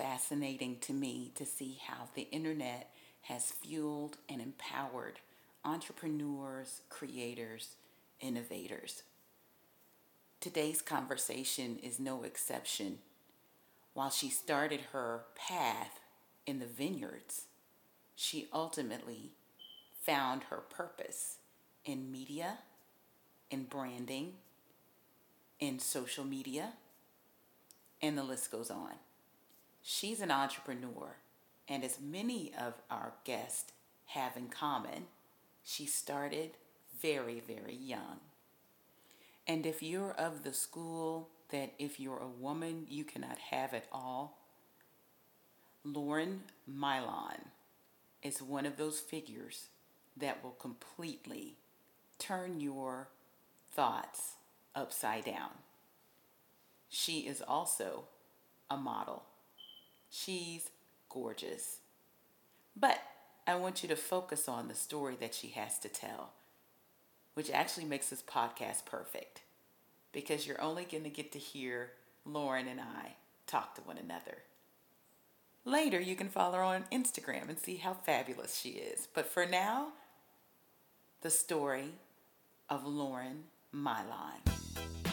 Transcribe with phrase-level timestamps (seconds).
[0.00, 2.90] Fascinating to me to see how the internet
[3.22, 5.18] has fueled and empowered
[5.62, 7.74] entrepreneurs, creators,
[8.18, 9.02] innovators.
[10.40, 12.98] Today's conversation is no exception.
[13.92, 16.00] While she started her path
[16.46, 17.42] in the vineyards,
[18.16, 19.32] she ultimately
[20.02, 21.36] found her purpose
[21.84, 22.60] in media,
[23.50, 24.32] in branding,
[25.58, 26.72] in social media,
[28.00, 28.92] and the list goes on.
[29.82, 31.16] She's an entrepreneur,
[31.68, 33.72] and as many of our guests
[34.06, 35.06] have in common,
[35.62, 36.50] she started
[37.00, 38.20] very, very young.
[39.46, 43.86] And if you're of the school that if you're a woman, you cannot have it
[43.90, 44.38] all,
[45.84, 47.40] Lauren Maillian
[48.22, 49.68] is one of those figures
[50.16, 51.54] that will completely
[52.18, 53.08] turn your
[53.72, 54.34] thoughts
[54.74, 55.50] upside down.
[56.88, 58.04] She is also
[58.68, 59.22] a model.
[60.10, 60.68] She's
[61.08, 61.78] gorgeous.
[62.76, 63.00] But
[63.46, 66.30] I want you to focus on the story that she has to tell,
[67.34, 69.42] which actually makes this podcast perfect
[70.12, 71.92] because you're only going to get to hear
[72.24, 73.14] Lauren and I
[73.46, 74.38] talk to one another.
[75.64, 79.08] Later, you can follow her on Instagram and see how fabulous she is.
[79.12, 79.88] But for now,
[81.20, 81.92] the story
[82.68, 85.09] of Lauren Maillian.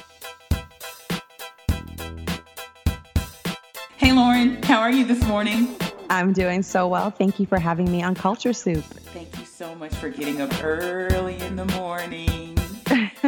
[4.18, 5.76] Lauren, how are you this morning?
[6.10, 7.12] I'm doing so well.
[7.12, 8.83] Thank you for having me on Culture Soup.
[8.83, 12.58] Thank you so much for getting up early in the morning.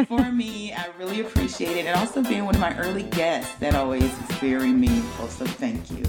[0.08, 1.86] for me, I really appreciate it.
[1.86, 5.28] And also being one of my early guests, that always is very meaningful.
[5.28, 6.02] So thank you.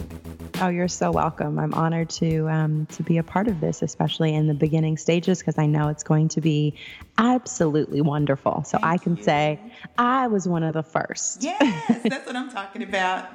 [0.61, 1.57] Oh, you're so welcome.
[1.57, 5.39] I'm honored to um, to be a part of this, especially in the beginning stages,
[5.39, 6.75] because I know it's going to be
[7.17, 8.63] absolutely wonderful.
[8.63, 9.23] So Thank I can you.
[9.23, 9.59] say
[9.97, 11.41] I was one of the first.
[11.41, 13.27] Yes, that's what I'm talking about.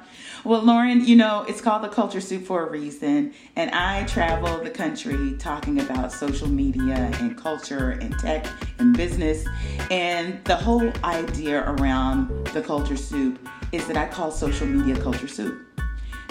[0.45, 3.33] Well, Lauren, you know, it's called the Culture Soup for a reason.
[3.57, 8.47] And I travel the country talking about social media and culture and tech
[8.79, 9.45] and business.
[9.91, 13.37] And the whole idea around the Culture Soup
[13.73, 15.66] is that I call social media culture soup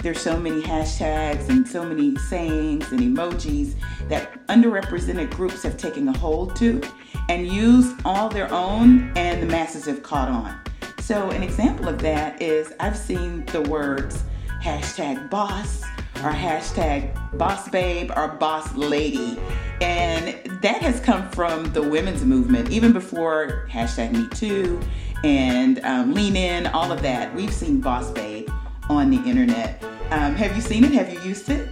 [0.03, 3.75] there's so many hashtags and so many sayings and emojis
[4.09, 6.81] that underrepresented groups have taken a hold to
[7.29, 10.59] and used all their own, and the masses have caught on.
[10.99, 14.23] So, an example of that is I've seen the words
[14.61, 15.83] hashtag boss
[16.17, 19.39] or hashtag boss babe or boss lady.
[19.81, 24.79] And that has come from the women's movement, even before hashtag me too
[25.23, 27.33] and um, lean in, all of that.
[27.33, 28.49] We've seen boss babe
[28.89, 29.83] on the internet.
[30.11, 30.91] Um, have you seen it?
[30.91, 31.69] Have you used it?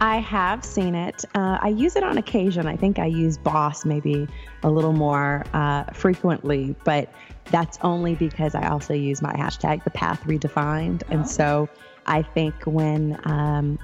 [0.00, 1.24] I have seen it.
[1.34, 2.66] Uh, I use it on occasion.
[2.66, 4.28] I think I use Boss maybe
[4.62, 7.12] a little more uh, frequently, but
[7.46, 11.02] that's only because I also use my hashtag, the path redefined.
[11.04, 11.14] Oh.
[11.14, 11.68] And so
[12.06, 13.78] I think when, um,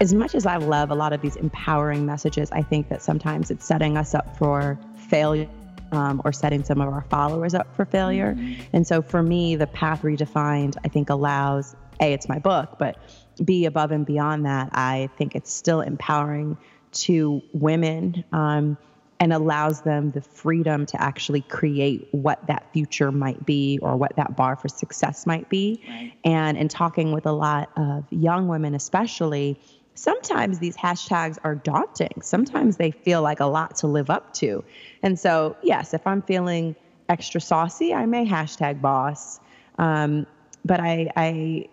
[0.00, 3.50] as much as I love a lot of these empowering messages, I think that sometimes
[3.50, 4.78] it's setting us up for
[5.08, 5.48] failure.
[5.92, 8.34] Um, or setting some of our followers up for failure.
[8.34, 8.62] Mm-hmm.
[8.72, 12.96] And so for me, the path redefined, I think, allows a, it's my book, but
[13.44, 16.56] B, above and beyond that, I think it's still empowering
[16.92, 18.78] to women um,
[19.20, 24.16] and allows them the freedom to actually create what that future might be or what
[24.16, 25.82] that bar for success might be.
[25.88, 26.12] Right.
[26.24, 29.60] And in talking with a lot of young women, especially,
[29.94, 32.22] sometimes these hashtags are daunting.
[32.22, 34.64] Sometimes they feel like a lot to live up to.
[35.02, 36.74] And so, yes, if I'm feeling
[37.08, 39.40] extra saucy, I may hashtag boss.
[39.78, 40.26] Um,
[40.64, 41.68] but I, I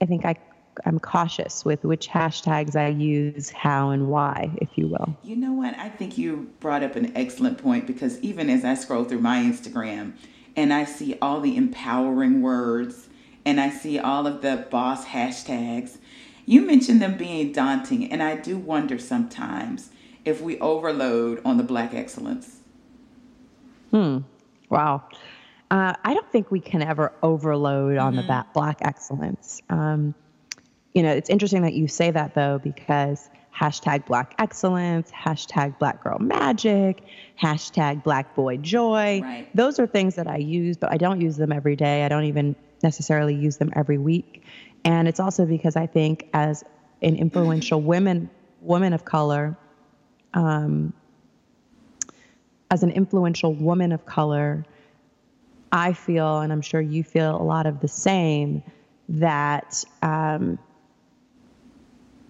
[0.00, 0.36] I think I
[0.86, 5.16] I'm cautious with which hashtags I use, how and why, if you will.
[5.22, 5.78] You know what?
[5.78, 9.38] I think you brought up an excellent point because even as I scroll through my
[9.38, 10.14] Instagram
[10.56, 13.08] and I see all the empowering words
[13.44, 15.98] and I see all of the boss hashtags,
[16.46, 19.90] you mentioned them being daunting, and I do wonder sometimes
[20.24, 22.60] if we overload on the black excellence.
[23.90, 24.18] Hmm.
[24.68, 25.04] Wow.
[25.70, 28.26] Uh, I don't think we can ever overload on mm-hmm.
[28.26, 29.60] the black excellence.
[29.70, 30.14] Um,
[30.92, 36.02] you know, it's interesting that you say that though, because hashtag black excellence, hashtag black
[36.02, 37.02] girl magic,
[37.40, 39.20] hashtag black boy joy.
[39.22, 39.48] Right.
[39.54, 42.04] Those are things that I use, but I don't use them every day.
[42.04, 44.42] I don't even necessarily use them every week.
[44.84, 46.62] And it's also because I think as
[47.02, 49.56] an influential women woman of color,
[50.32, 50.92] um,
[52.70, 54.64] as an influential woman of color,
[55.70, 58.62] I feel, and I'm sure you feel a lot of the same,
[59.08, 60.58] that um,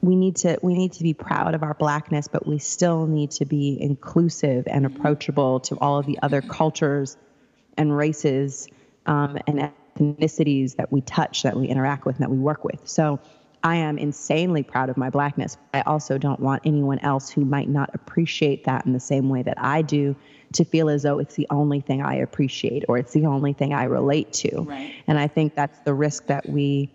[0.00, 3.30] we need to we need to be proud of our blackness, but we still need
[3.32, 7.16] to be inclusive and approachable to all of the other cultures
[7.76, 8.68] and races
[9.06, 12.81] um, and ethnicities that we touch, that we interact with, and that we work with.
[12.85, 13.20] So
[13.62, 15.56] I am insanely proud of my blackness.
[15.73, 19.43] I also don't want anyone else who might not appreciate that in the same way
[19.43, 20.14] that I do
[20.52, 23.73] to feel as though it's the only thing I appreciate or it's the only thing
[23.73, 24.62] I relate to.
[24.62, 24.94] Right.
[25.06, 26.91] And I think that's the risk that we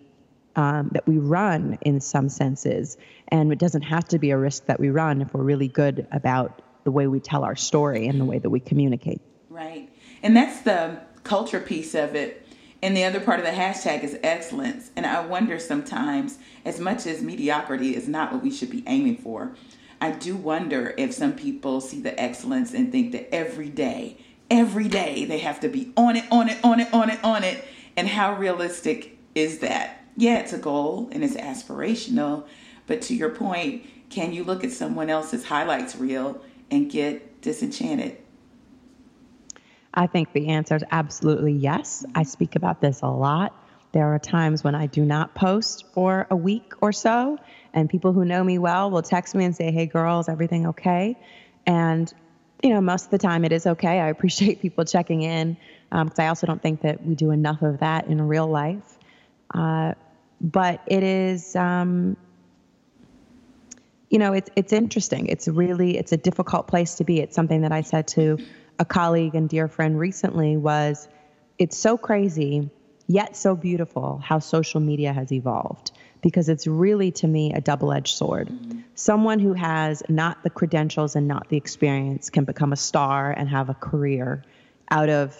[0.56, 2.96] um, that we run in some senses.
[3.28, 6.06] And it doesn't have to be a risk that we run if we're really good
[6.10, 9.20] about the way we tell our story and the way that we communicate.
[9.48, 9.88] Right.
[10.22, 12.46] And that's the culture piece of it.
[12.82, 14.90] And the other part of the hashtag is excellence.
[14.96, 19.18] And I wonder sometimes, as much as mediocrity is not what we should be aiming
[19.18, 19.54] for,
[20.00, 24.16] I do wonder if some people see the excellence and think that every day,
[24.50, 27.44] every day, they have to be on it, on it, on it, on it, on
[27.44, 27.62] it.
[27.96, 30.02] And how realistic is that?
[30.16, 32.46] Yeah, it's a goal and it's aspirational.
[32.86, 38.16] But to your point, can you look at someone else's highlights reel and get disenchanted?
[39.92, 42.04] I think the answer is absolutely yes.
[42.14, 43.54] I speak about this a lot.
[43.92, 47.38] There are times when I do not post for a week or so,
[47.74, 50.68] and people who know me well will text me and say, Hey, girl, is everything
[50.68, 51.16] okay?
[51.66, 52.12] And,
[52.62, 54.00] you know, most of the time it is okay.
[54.00, 55.56] I appreciate people checking in
[55.90, 58.98] because um, I also don't think that we do enough of that in real life.
[59.52, 59.94] Uh,
[60.40, 62.16] but it is, um,
[64.08, 65.26] you know, it's it's interesting.
[65.26, 67.20] It's really it's a difficult place to be.
[67.20, 68.38] It's something that I said to
[68.80, 71.06] a colleague and dear friend recently was,
[71.58, 72.70] it's so crazy
[73.06, 75.90] yet so beautiful how social media has evolved
[76.22, 78.48] because it's really to me a double-edged sword.
[78.48, 78.80] Mm-hmm.
[78.94, 83.48] Someone who has not the credentials and not the experience can become a star and
[83.48, 84.44] have a career
[84.90, 85.36] out of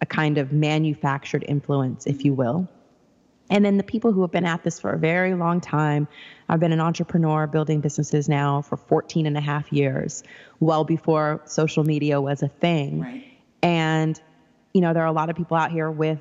[0.00, 2.68] a kind of manufactured influence, if you will.
[3.50, 6.08] And then the people who have been at this for a very long time.
[6.48, 10.22] I've been an entrepreneur building businesses now for 14 and a half years,
[10.60, 13.00] well before social media was a thing.
[13.00, 13.24] Right.
[13.62, 14.20] And,
[14.72, 16.20] you know, there are a lot of people out here with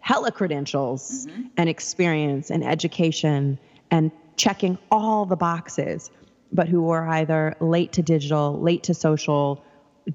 [0.00, 1.42] hella credentials mm-hmm.
[1.56, 3.58] and experience and education
[3.90, 6.10] and checking all the boxes,
[6.52, 9.64] but who are either late to digital, late to social,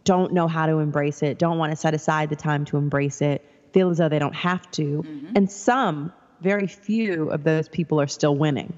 [0.04, 3.22] don't know how to embrace it, don't want to set aside the time to embrace
[3.22, 5.04] it, feel as though they don't have to.
[5.04, 5.34] Mm-hmm.
[5.36, 6.14] And some
[6.44, 8.74] very few of those people are still winning.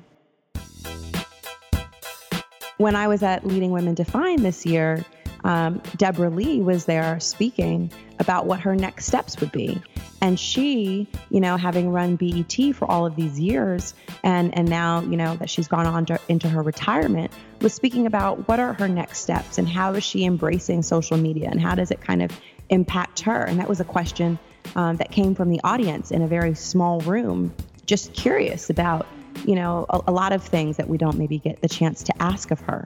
[2.78, 5.04] When I was at Leading Women Define this year,
[5.44, 9.82] um, Debra Lee was there speaking about what her next steps would be.
[10.22, 15.02] And she, you know, having run BET for all of these years and, and now,
[15.02, 18.74] you know, that she's gone on to, into her retirement, was speaking about what are
[18.74, 22.22] her next steps and how is she embracing social media and how does it kind
[22.22, 22.32] of
[22.70, 23.44] impact her?
[23.44, 24.40] And that was a question
[24.76, 27.54] um, that came from the audience in a very small room,
[27.86, 29.06] just curious about,
[29.46, 32.22] you know, a, a lot of things that we don't maybe get the chance to
[32.22, 32.86] ask of her.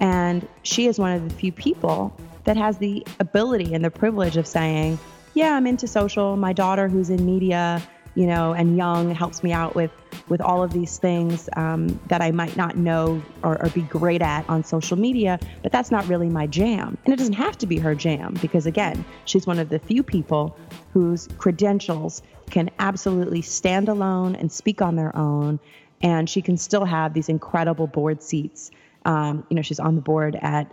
[0.00, 4.36] And she is one of the few people that has the ability and the privilege
[4.36, 4.98] of saying,
[5.34, 6.36] yeah, I'm into social.
[6.36, 7.82] My daughter, who's in media,
[8.14, 9.90] you know, and young, helps me out with
[10.28, 14.22] with all of these things um, that I might not know or, or, be great
[14.22, 15.38] at on social media.
[15.62, 18.66] But that's not really my jam, and it doesn't have to be her jam because
[18.66, 20.56] again, she's one of the few people
[20.92, 25.60] whose credentials can absolutely stand alone and speak on their own,
[26.02, 28.70] and she can still have these incredible board seats.
[29.04, 30.70] Um, you know, she's on the board at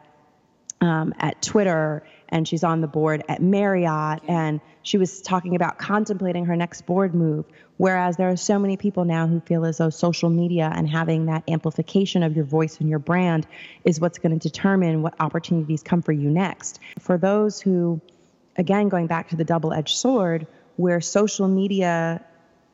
[0.82, 5.78] um, at Twitter and she's on the board at Marriott and she was talking about
[5.78, 7.46] contemplating her next board move
[7.78, 11.26] whereas there are so many people now who feel as though social media and having
[11.28, 13.48] that amplification of your voice and your brand
[13.86, 16.80] is what's going to determine what opportunities come for you next.
[17.00, 18.02] For those who
[18.56, 22.24] again going back to the double-edged sword where social media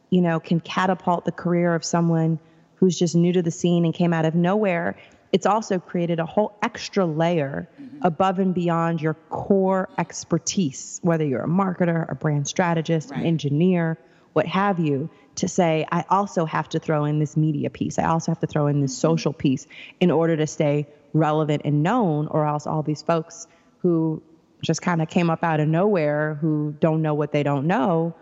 [0.10, 2.40] you know can catapult the career of someone
[2.76, 4.96] who's just new to the scene and came out of nowhere
[5.34, 7.98] it's also created a whole extra layer mm-hmm.
[8.04, 13.20] above and beyond your core expertise, whether you're a marketer, a brand strategist, right.
[13.20, 13.98] an engineer,
[14.34, 17.98] what have you, to say, I also have to throw in this media piece.
[17.98, 19.02] I also have to throw in this mm-hmm.
[19.02, 19.66] social piece
[20.00, 23.48] in order to stay relevant and known, or else all these folks
[23.80, 24.22] who
[24.62, 28.16] just kind of came up out of nowhere who don't know what they don't know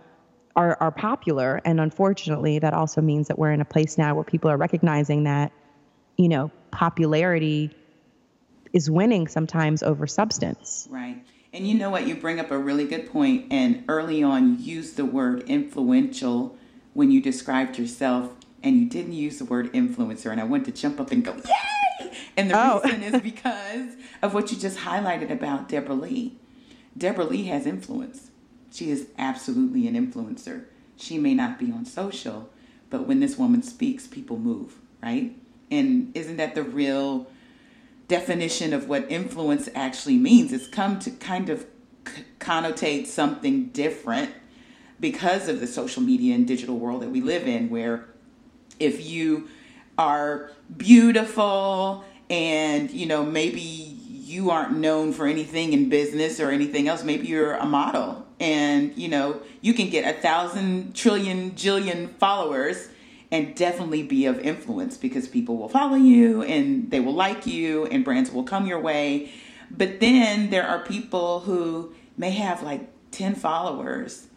[0.55, 1.61] are, are popular.
[1.65, 5.25] And unfortunately, that also means that we're in a place now where people are recognizing
[5.25, 5.51] that
[6.17, 7.75] you know, popularity
[8.73, 10.87] is winning sometimes over substance.
[10.89, 11.23] Right.
[11.53, 12.07] And you know what?
[12.07, 13.51] You bring up a really good point.
[13.51, 16.57] And early on, you used the word influential
[16.93, 18.31] when you described yourself,
[18.63, 20.31] and you didn't use the word influencer.
[20.31, 22.11] And I wanted to jump up and go, Yay!
[22.37, 22.81] And the oh.
[22.83, 26.37] reason is because of what you just highlighted about Debra Lee.
[26.97, 28.31] Debra Lee has influence.
[28.71, 30.65] She is absolutely an influencer.
[30.95, 32.49] She may not be on social,
[32.89, 35.35] but when this woman speaks, people move, right?
[35.71, 37.27] And isn't that the real
[38.07, 40.51] definition of what influence actually means?
[40.51, 41.65] It's come to kind of
[42.39, 44.31] connotate something different
[44.99, 48.05] because of the social media and digital world that we live in, where
[48.79, 49.47] if you
[49.97, 56.87] are beautiful and you know maybe you aren't known for anything in business or anything
[56.87, 62.09] else maybe you're a model and you know you can get a thousand trillion jillion
[62.15, 62.87] followers
[63.31, 67.85] and definitely be of influence because people will follow you and they will like you
[67.85, 69.31] and brands will come your way.
[69.69, 74.27] But then there are people who may have like 10 followers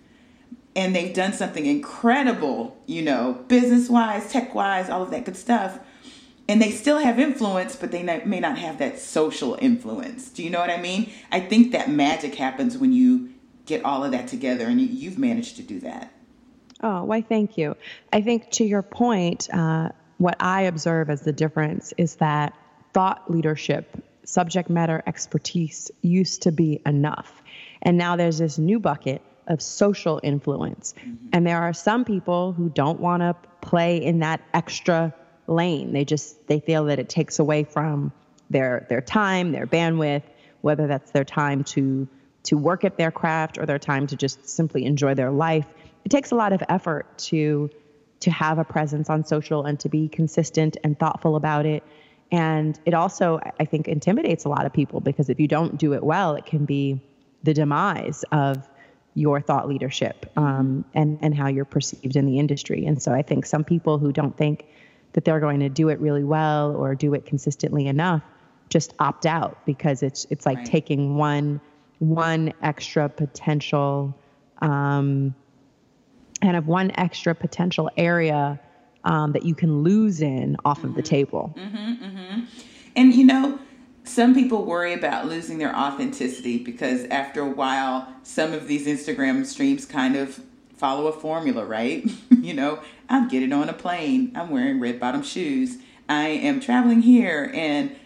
[0.77, 5.37] and they've done something incredible, you know, business wise, tech wise, all of that good
[5.37, 5.79] stuff.
[6.49, 10.29] And they still have influence, but they may not have that social influence.
[10.29, 11.11] Do you know what I mean?
[11.33, 13.31] I think that magic happens when you
[13.67, 16.13] get all of that together, and you've managed to do that.
[16.85, 17.77] Oh, why, thank you.
[18.13, 19.89] I think to your point, uh,
[20.19, 22.53] what I observe as the difference is that
[22.93, 27.43] thought leadership, subject matter expertise used to be enough.
[27.81, 30.93] And now there's this new bucket of social influence.
[30.99, 31.29] Mm-hmm.
[31.33, 35.15] And there are some people who don't want to play in that extra
[35.47, 35.95] lane.
[35.95, 38.13] They just they feel that it takes away from
[38.51, 40.23] their their time, their bandwidth,
[40.61, 42.07] whether that's their time to
[42.45, 45.67] to work at their craft or their time to just simply enjoy their life
[46.05, 47.71] it takes a lot of effort to
[48.21, 51.83] to have a presence on social and to be consistent and thoughtful about it.
[52.33, 55.93] And it also, I think, intimidates a lot of people because if you don't do
[55.93, 57.01] it well, it can be
[57.43, 58.67] the demise of
[59.15, 62.87] your thought leadership um, and and how you're perceived in the industry.
[62.87, 64.65] And so I think some people who don't think
[65.13, 68.23] that they're going to do it really well or do it consistently enough
[68.69, 70.67] just opt out because it's it's like right.
[70.67, 71.61] taking one
[72.01, 74.17] one extra potential
[74.61, 75.35] um,
[76.45, 78.61] kind of one extra potential area
[79.05, 80.89] um, that you can lose in off mm-hmm.
[80.89, 81.09] of the mm-hmm.
[81.09, 81.55] table.
[81.57, 82.41] Mm-hmm, mm-hmm.
[82.95, 83.59] And you know,
[84.05, 89.47] some people worry about losing their authenticity because after a while, some of these Instagram
[89.47, 90.43] streams kind of
[90.77, 92.05] follow a formula, right?
[92.31, 95.79] you know, I'm getting on a plane, I'm wearing red bottom shoes,
[96.11, 97.97] I am traveling here, and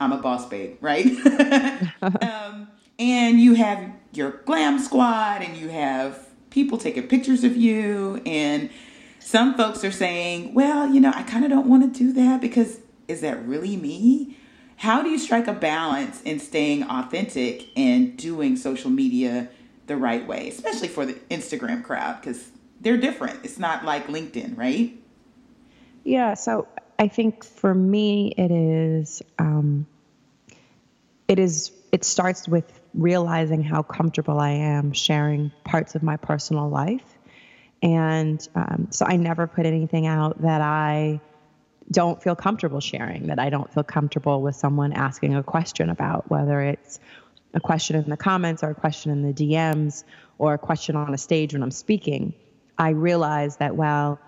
[0.00, 1.06] I'm a boss babe, right?
[2.02, 2.66] um,
[2.98, 8.70] and you have your glam squad, and you have people taking pictures of you and
[9.18, 12.40] some folks are saying, well, you know, I kind of don't want to do that
[12.40, 12.78] because
[13.08, 14.36] is that really me?
[14.76, 19.48] How do you strike a balance in staying authentic and doing social media
[19.86, 22.20] the right way, especially for the Instagram crowd?
[22.20, 23.40] Because they're different.
[23.44, 24.94] It's not like LinkedIn, right?
[26.04, 26.34] Yeah.
[26.34, 26.68] So
[26.98, 29.86] I think for me, it is, um,
[31.28, 36.68] it is, it starts with realizing how comfortable I am sharing parts of my personal
[36.68, 37.18] life.
[37.82, 41.20] And um, so I never put anything out that I
[41.90, 46.30] don't feel comfortable sharing, that I don't feel comfortable with someone asking a question about,
[46.30, 47.00] whether it's
[47.54, 50.04] a question in the comments or a question in the DMs
[50.38, 52.34] or a question on a stage when I'm speaking.
[52.78, 54.18] I realize that while,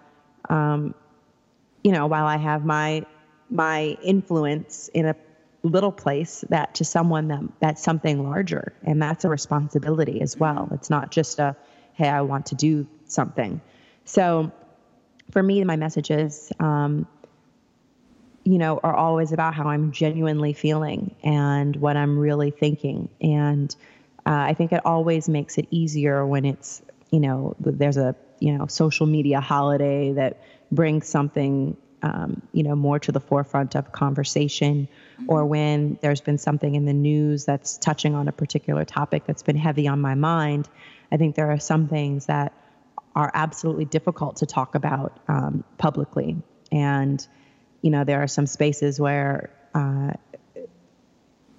[0.49, 0.95] um,
[1.83, 3.07] you know, while I have my
[3.51, 5.15] my influence in a
[5.65, 10.69] little place that to someone that that's something larger and that's a responsibility as well.
[10.73, 11.57] It's not just a
[11.95, 13.61] hey i want to do something.
[14.05, 14.53] So
[15.31, 17.07] for me my messages um,
[18.45, 23.09] you know are always about how i'm genuinely feeling and what i'm really thinking.
[23.21, 23.75] And
[24.27, 28.53] uh, i think it always makes it easier when it's you know there's a you
[28.53, 33.91] know social media holiday that brings something um, you know, more to the forefront of
[33.91, 35.31] conversation, mm-hmm.
[35.31, 39.43] or when there's been something in the news that's touching on a particular topic that's
[39.43, 40.69] been heavy on my mind.
[41.11, 42.53] I think there are some things that
[43.17, 46.37] are absolutely difficult to talk about um, publicly,
[46.71, 47.27] and
[47.81, 49.51] you know, there are some spaces where.
[49.75, 50.13] Uh,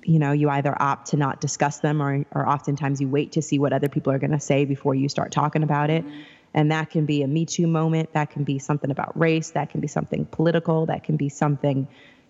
[0.08, 3.42] you know, you either opt to not discuss them, or, or oftentimes you wait to
[3.42, 6.06] see what other people are going to say before you start talking about it.
[6.06, 6.22] Mm-hmm.
[6.56, 8.14] And that can be a Me Too moment.
[8.14, 9.52] That can be something about race.
[9.52, 10.86] That can be something political.
[10.88, 11.88] That can be something,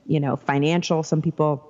[0.07, 1.03] you know, financial.
[1.03, 1.63] Some people,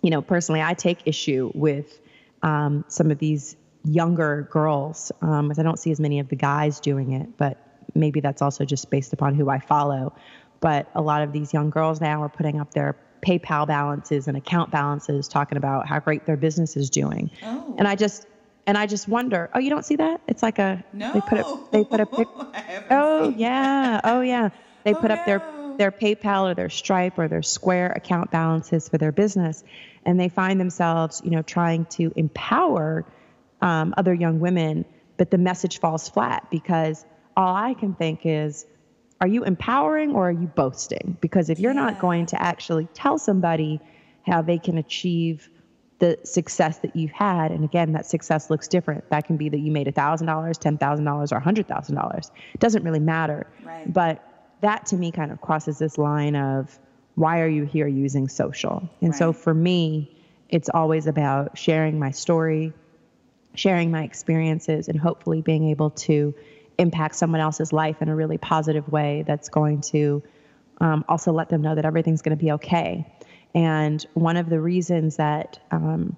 [0.00, 2.00] you know, personally, I take issue with
[2.42, 6.36] um, some of these younger girls, um, as I don't see as many of the
[6.36, 7.58] guys doing it, but
[7.94, 10.14] maybe that's also just based upon who I follow.
[10.60, 14.36] but a lot of these young girls now are putting up their PayPal balances and
[14.36, 17.30] account balances, talking about how great their business is doing.
[17.42, 17.74] Oh.
[17.78, 18.26] And I just
[18.70, 20.20] and I just wonder, oh, you don't see that?
[20.28, 21.12] It's like a no.
[21.12, 22.28] They put a they put a pic.
[22.90, 24.50] oh yeah, oh yeah.
[24.84, 25.26] They oh, put up no.
[25.26, 29.64] their their PayPal or their Stripe or their Square account balances for their business,
[30.06, 33.04] and they find themselves, you know, trying to empower
[33.60, 34.84] um, other young women,
[35.16, 37.04] but the message falls flat because
[37.36, 38.66] all I can think is,
[39.20, 41.18] are you empowering or are you boasting?
[41.20, 41.86] Because if you're yeah.
[41.86, 43.80] not going to actually tell somebody
[44.24, 45.50] how they can achieve
[46.00, 49.08] the success that you've had, and again, that success looks different.
[49.10, 52.30] That can be that you made $1,000, $10,000, or $100,000.
[52.54, 53.46] It doesn't really matter.
[53.62, 53.90] Right.
[53.90, 54.26] But
[54.62, 56.78] that to me kind of crosses this line of
[57.14, 58.88] why are you here using social?
[59.00, 59.18] And right.
[59.18, 60.16] so for me,
[60.48, 62.72] it's always about sharing my story,
[63.54, 66.34] sharing my experiences, and hopefully being able to
[66.78, 70.22] impact someone else's life in a really positive way that's going to
[70.80, 73.06] um, also let them know that everything's going to be okay.
[73.54, 76.16] And one of the reasons that, um,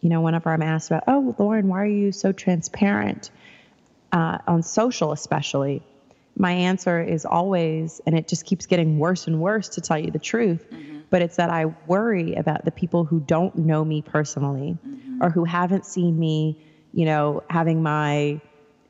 [0.00, 3.30] you know, whenever I'm asked about, oh, Lauren, why are you so transparent
[4.12, 5.82] uh, on social, especially?
[6.36, 10.10] My answer is always, and it just keeps getting worse and worse to tell you
[10.10, 11.00] the truth, mm-hmm.
[11.10, 15.22] but it's that I worry about the people who don't know me personally mm-hmm.
[15.22, 16.56] or who haven't seen me,
[16.94, 18.40] you know, having my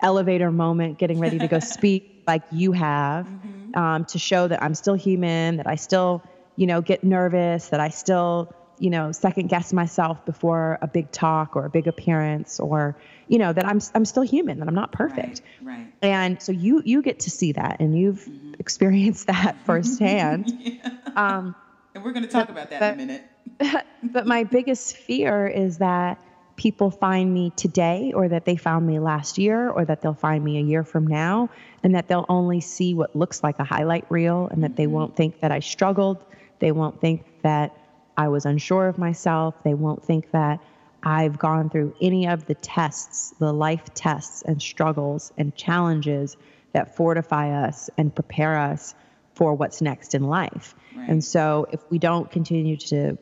[0.00, 3.76] elevator moment, getting ready to go speak like you have, mm-hmm.
[3.76, 6.22] um, to show that I'm still human, that I still,
[6.56, 11.10] you know, get nervous, that I still, you know, second guess myself before a big
[11.10, 12.96] talk or a big appearance, or,
[13.28, 15.42] you know, that I'm I'm still human, that I'm not perfect.
[15.62, 15.78] Right.
[15.78, 15.92] right.
[16.02, 18.54] And so you you get to see that, and you've mm-hmm.
[18.58, 20.50] experienced that firsthand.
[20.60, 20.90] yeah.
[21.16, 21.54] um,
[21.94, 23.84] and we're going to talk but, about that but, in a minute.
[24.02, 26.20] but my biggest fear is that
[26.56, 30.44] people find me today or that they found me last year or that they'll find
[30.44, 31.48] me a year from now
[31.82, 34.92] and that they'll only see what looks like a highlight reel and that they mm-hmm.
[34.92, 36.22] won't think that I struggled.
[36.60, 37.76] They won't think that
[38.16, 39.54] I was unsure of myself.
[39.64, 40.60] They won't think that
[41.02, 46.36] I've gone through any of the tests, the life tests and struggles and challenges
[46.72, 48.94] that fortify us and prepare us
[49.34, 50.74] for what's next in life.
[50.94, 51.08] Right.
[51.08, 53.16] And so if we don't continue to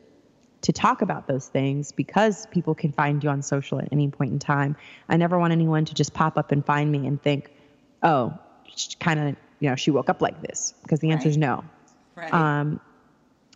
[0.61, 4.33] to talk about those things because people can find you on social at any point
[4.33, 4.75] in time.
[5.07, 7.49] I never want anyone to just pop up and find me and think,
[8.03, 8.37] oh,
[8.99, 11.31] kind of, you know, she woke up like this because the answer right.
[11.31, 11.63] is no.
[12.15, 12.33] Right.
[12.33, 12.81] Um,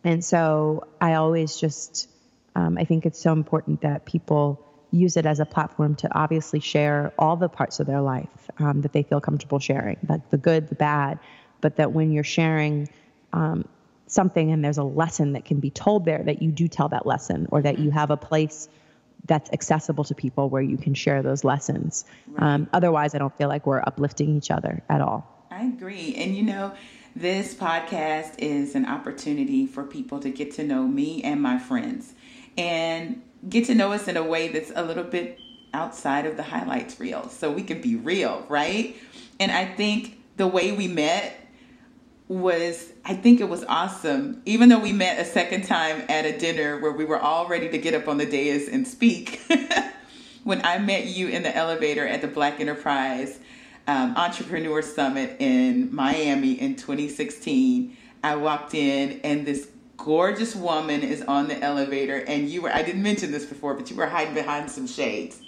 [0.03, 2.09] and so I always just,
[2.55, 6.59] um, I think it's so important that people use it as a platform to obviously
[6.59, 10.37] share all the parts of their life um, that they feel comfortable sharing, like the
[10.37, 11.19] good, the bad,
[11.61, 12.87] but that when you're sharing
[13.31, 13.67] um,
[14.07, 17.05] something and there's a lesson that can be told there that you do tell that
[17.05, 17.97] lesson or that you mm-hmm.
[17.97, 18.69] have a place
[19.25, 22.05] that's accessible to people where you can share those lessons.
[22.27, 22.53] Right.
[22.53, 25.47] Um, otherwise, I don't feel like we're uplifting each other at all.
[25.49, 26.15] I agree.
[26.15, 26.73] And you know,
[27.15, 32.13] this podcast is an opportunity for people to get to know me and my friends
[32.57, 35.39] and get to know us in a way that's a little bit
[35.73, 38.95] outside of the highlights reel so we can be real, right?
[39.39, 41.39] And I think the way we met
[42.27, 44.41] was I think it was awesome.
[44.45, 47.69] Even though we met a second time at a dinner where we were all ready
[47.69, 49.41] to get up on the dais and speak.
[50.43, 53.39] when I met you in the elevator at the Black Enterprise
[53.87, 61.21] um, Entrepreneur Summit in Miami in 2016, I walked in and this gorgeous woman is
[61.23, 64.33] on the elevator and you were I didn't mention this before, but you were hiding
[64.33, 65.41] behind some shades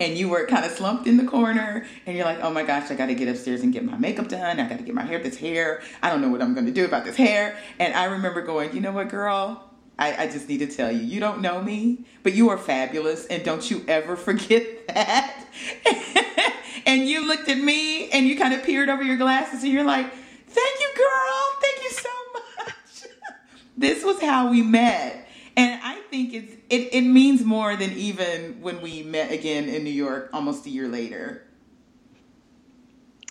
[0.00, 2.90] and you were kind of slumped in the corner and you're like, oh my gosh,
[2.90, 4.58] I got to get upstairs and get my makeup done.
[4.58, 5.82] I got to get my hair, this hair.
[6.02, 7.58] I don't know what I'm going to do about this hair.
[7.78, 9.70] And I remember going, you know what, girl?
[9.98, 13.26] I, I just need to tell you, you don't know me, but you are fabulous.
[13.26, 15.44] And don't you ever forget that.
[16.86, 19.84] and you looked at me and you kind of peered over your glasses and you're
[19.84, 21.60] like, thank you, girl.
[21.60, 23.12] Thank you so much.
[23.76, 25.28] this was how we met.
[25.56, 29.84] And I think it's it, it means more than even when we met again in
[29.84, 31.42] New York almost a year later.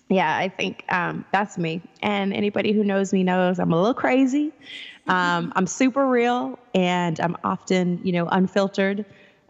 [0.10, 1.82] Yeah, I think um, that's me.
[2.02, 4.52] And anybody who knows me knows I'm a little crazy.
[5.08, 9.06] Um, I'm super real and I'm often, you know, unfiltered.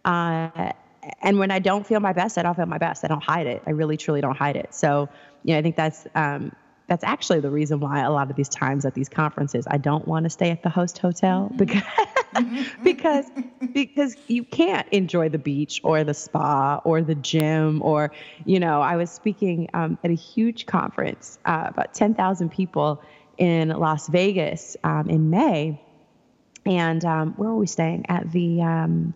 [0.06, 0.72] Uh,
[1.22, 3.04] and when I don't feel my best, I don't feel my best.
[3.04, 3.62] I don't hide it.
[3.66, 4.74] I really, truly don't hide it.
[4.74, 5.10] So,
[5.44, 6.52] you know, I think that's um,
[6.90, 10.08] that's actually the reason why a lot of these times at these conferences I don't
[10.08, 11.58] want to stay at the host hotel mm-hmm.
[11.58, 11.84] because
[12.84, 13.26] because
[13.74, 18.12] because you can't enjoy the beach or the spa or the gym or
[18.46, 23.02] you know I was speaking um, at a huge conference uh, about ten thousand people
[23.38, 25.82] in Las Vegas um, in May
[26.66, 29.14] and um, where were we staying at the um,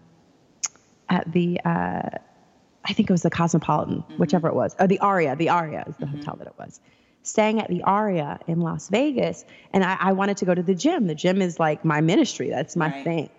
[1.10, 2.10] at the uh,
[2.86, 4.18] I think it was the Cosmopolitan, mm-hmm.
[4.18, 5.36] whichever it was, or the Aria.
[5.36, 6.18] The Aria is the mm-hmm.
[6.18, 6.80] hotel that it was.
[7.26, 10.76] staying at the Aria in Las Vegas, and I, I wanted to go to the
[10.76, 11.08] gym.
[11.08, 12.50] The gym is like my ministry.
[12.50, 13.04] That's my Right.
[13.04, 13.30] thing.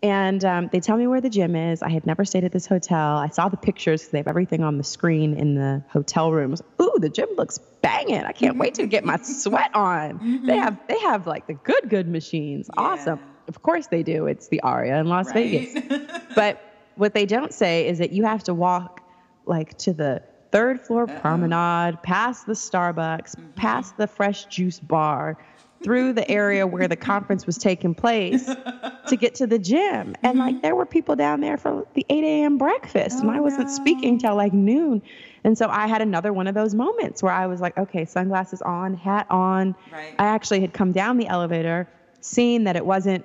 [0.00, 1.82] And um, they tell me where the gym is.
[1.82, 3.16] I had never stayed at this hotel.
[3.18, 6.62] I saw the pictures 'cause they have everything on the screen in the hotel rooms.
[6.80, 8.22] Ooh, the gym looks banging.
[8.22, 10.42] I can't wait to get my sweat on.
[10.46, 12.70] They have they have like the good good machines.
[12.76, 13.18] Awesome.
[13.18, 13.48] Mm-hmm.
[13.48, 14.26] Of course they do.
[14.26, 15.74] It's the Aria in Las Vegas.
[16.36, 16.62] But
[16.98, 19.00] what they don't say is that you have to walk
[19.46, 21.20] like to the third floor uh-uh.
[21.20, 23.50] promenade, past the Starbucks, mm-hmm.
[23.52, 25.38] past the fresh juice bar,
[25.82, 28.46] through the area where the conference was taking place
[29.06, 30.16] to get to the gym.
[30.22, 30.62] And like mm-hmm.
[30.62, 32.58] there were people down there for the 8 a.m.
[32.58, 35.02] breakfast, and Oh, I wasn't speaking till like noon.
[35.44, 38.60] And so I had another one of those moments where I was like, okay, sunglasses
[38.62, 39.76] on, hat on.
[39.92, 40.14] Right.
[40.18, 41.88] I actually had come down the elevator,
[42.20, 43.24] seen that it wasn't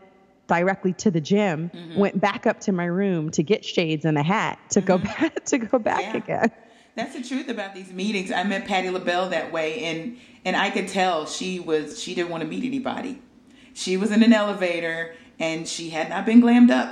[0.57, 1.99] directly to the gym, Mm-hmm.
[1.99, 5.45] went back up to my room to get shades and a hat to go back
[5.45, 6.29] to go back Mm-hmm.
[6.29, 6.43] Yeah.
[6.43, 6.51] again.
[6.95, 8.31] That's the truth about these meetings.
[8.31, 12.29] I met Patti LaBelle that way, and and I could tell she was she didn't
[12.29, 13.13] want to meet anybody.
[13.73, 16.89] She was in an elevator, and she had not been glammed up,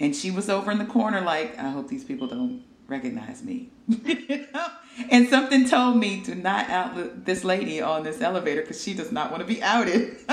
[0.00, 3.68] and she was over in the corner like, I hope these people don't recognize me.
[5.10, 9.12] and something told me to not out this lady on this elevator because she does
[9.12, 10.16] not want to be outed.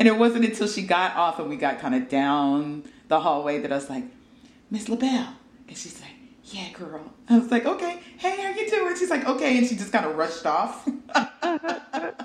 [0.00, 3.58] and it wasn't until she got off and we got kind of down the hallway
[3.58, 4.04] that I was like,
[4.70, 5.34] Miss LaBelle.
[5.68, 6.12] And she's like,
[6.44, 7.12] yeah, girl.
[7.28, 8.96] I was like, okay, hey, how you doing?
[8.96, 10.88] She's like, okay, and she just kind of rushed off.
[11.06, 12.22] but I,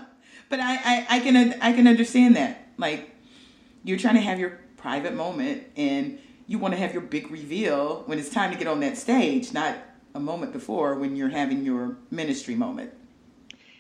[0.50, 2.66] I, I can, I can understand that.
[2.78, 3.14] Like,
[3.84, 8.04] you're trying to have your private moment, and you want to have your big reveal
[8.06, 9.76] when it's time to get on that stage, not
[10.14, 12.94] a moment before when you're having your ministry moment.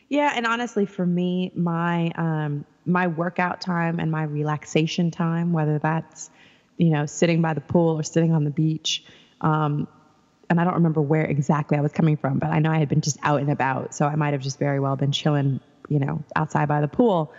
[0.09, 5.79] Yeah, and honestly, for me, my um, my workout time and my relaxation time, whether
[5.79, 6.29] that's
[6.77, 9.03] you know sitting by the pool or sitting on the beach,
[9.41, 9.87] um,
[10.49, 12.89] and I don't remember where exactly I was coming from, but I know I had
[12.89, 15.99] been just out and about, so I might have just very well been chilling, you
[15.99, 17.33] know, outside by the pool.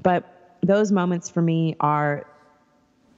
[0.00, 2.24] But those moments for me are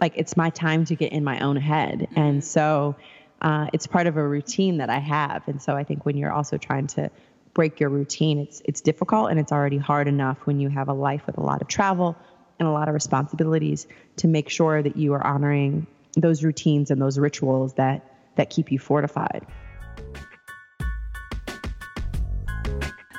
[0.00, 2.96] like it's my time to get in my own head, and so
[3.42, 5.46] uh, it's part of a routine that I have.
[5.46, 7.10] And so I think when you're also trying to
[7.54, 10.92] break your routine, it's it's difficult and it's already hard enough when you have a
[10.92, 12.16] life with a lot of travel
[12.58, 13.86] and a lot of responsibilities
[14.16, 15.86] to make sure that you are honoring
[16.16, 18.04] those routines and those rituals that
[18.36, 19.46] that keep you fortified.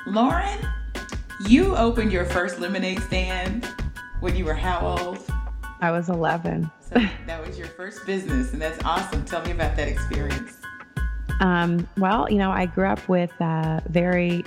[0.06, 0.58] Lauren,
[1.48, 3.66] you opened your first lemonade stand
[4.20, 5.18] when you were how old?
[5.80, 6.70] I was 11.
[6.80, 9.24] So that was your first business, and that's awesome.
[9.24, 10.58] Tell me about that experience.
[11.40, 14.44] Um, well, you know, I grew up with a very,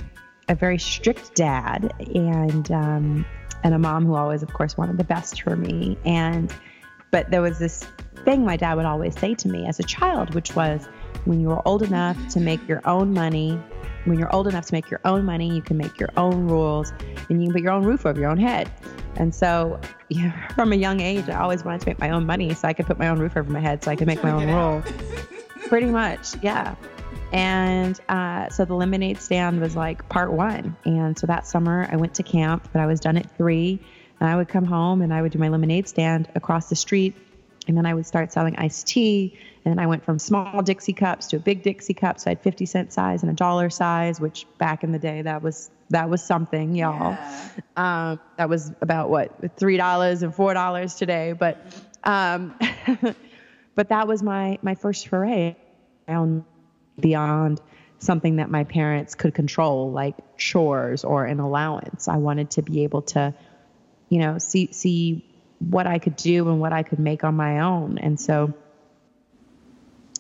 [0.48, 3.26] a very strict dad, and um,
[3.64, 5.98] and a mom who always, of course, wanted the best for me.
[6.06, 6.54] And
[7.12, 7.86] but there was this
[8.24, 10.88] thing my dad would always say to me as a child, which was,
[11.26, 13.60] when you are old enough to make your own money,
[14.06, 16.92] when you're old enough to make your own money, you can make your own rules,
[17.30, 18.72] and you can put your own roof over your own head.
[19.16, 22.26] And so, you know, from a young age, I always wanted to make my own
[22.26, 24.24] money so I could put my own roof over my head, so I could make
[24.24, 24.86] my own to get out.
[24.86, 25.28] rules.
[25.70, 26.76] Pretty much, yeah.
[27.32, 30.76] And uh, so the lemonade stand was like part one.
[30.84, 33.80] And so that summer I went to camp, but I was done at three.
[34.20, 37.16] And I would come home and I would do my lemonade stand across the street.
[37.68, 39.38] And then I would start selling iced tea.
[39.64, 42.20] And then I went from small Dixie cups to a big Dixie cup.
[42.20, 45.22] So I had 50 cent size and a dollar size, which back in the day,
[45.22, 47.12] that was that was something, y'all.
[47.12, 47.50] Yeah.
[47.76, 51.64] Um, that was about what three dollars and four dollars today, but
[52.04, 52.58] um,
[53.80, 55.56] but that was my my first foray
[56.06, 56.44] down
[57.00, 57.62] beyond
[58.00, 62.10] something that my parents could control, like chores or an allowance.
[62.10, 63.34] I wanted to be able to,
[64.10, 65.24] you know, see see
[65.60, 68.54] what I could do and what I could make on my own, and so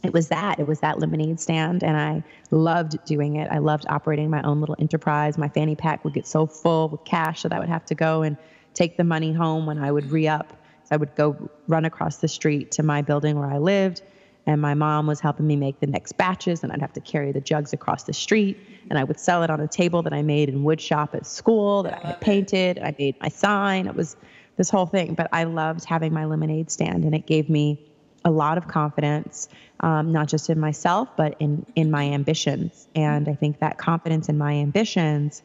[0.04, 3.52] it was that it was that lemonade stand and i loved doing it.
[3.52, 5.38] I loved operating my own little enterprise.
[5.38, 8.22] My fanny pack would get so full with cash that i would have to go
[8.22, 8.38] and
[8.74, 10.59] take the money home when i would re-up so
[10.91, 14.02] i would go run across the street to my building where i lived
[14.45, 17.32] and my mom was helping me make the next batches and i'd have to carry
[17.32, 18.58] the jugs across the street
[18.89, 21.25] and i would sell it on a table that i made in wood shop at
[21.25, 24.15] school that i had painted i made my sign it was
[24.58, 27.80] this whole thing but i loved having my lemonade stand and it gave me
[28.25, 29.47] a lot of confidence,
[29.80, 32.88] um, not just in myself, but in, in my ambitions.
[32.95, 35.41] And I think that confidence in my ambitions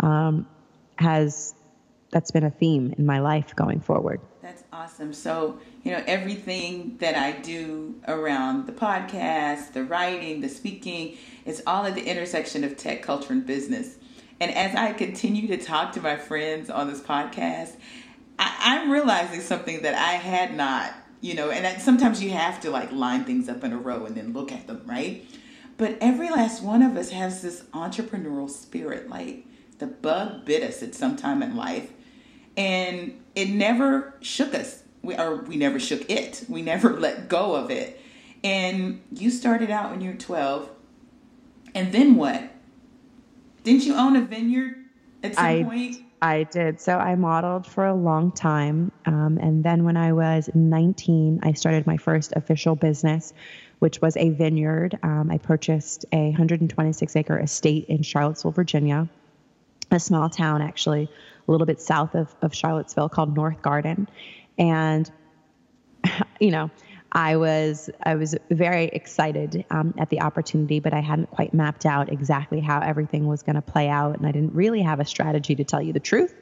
[0.00, 0.46] um,
[0.96, 1.54] has,
[2.10, 4.20] that's been a theme in my life going forward.
[4.74, 5.12] Awesome.
[5.12, 11.60] So, you know, everything that I do around the podcast, the writing, the speaking, it's
[11.66, 13.96] all at the intersection of tech, culture, and business.
[14.40, 17.76] And as I continue to talk to my friends on this podcast,
[18.38, 22.58] I, I'm realizing something that I had not, you know, and that sometimes you have
[22.62, 25.22] to like line things up in a row and then look at them, right?
[25.76, 29.10] But every last one of us has this entrepreneurial spirit.
[29.10, 29.44] Like,
[29.80, 31.92] the bug bit us at some time in life,
[32.56, 34.82] and it never shook us.
[35.02, 36.44] We or we never shook it.
[36.48, 38.00] We never let go of it.
[38.44, 40.70] And you started out when you were twelve,
[41.74, 42.50] and then what?
[43.64, 44.76] Didn't you own a vineyard
[45.22, 45.96] at some I, point?
[46.20, 46.80] I did.
[46.80, 48.92] So I modeled for a long time.
[49.06, 53.32] Um, and then when I was 19, I started my first official business,
[53.80, 54.98] which was a vineyard.
[55.02, 59.08] Um, I purchased a 126 acre estate in Charlottesville, Virginia,
[59.90, 61.10] a small town actually,
[61.46, 64.08] a little bit south of, of Charlottesville called North Garden.
[64.58, 65.10] And,
[66.40, 66.70] you know,
[67.12, 71.84] I was I was very excited um, at the opportunity, but I hadn't quite mapped
[71.84, 75.04] out exactly how everything was going to play out, and I didn't really have a
[75.04, 76.34] strategy to tell you the truth.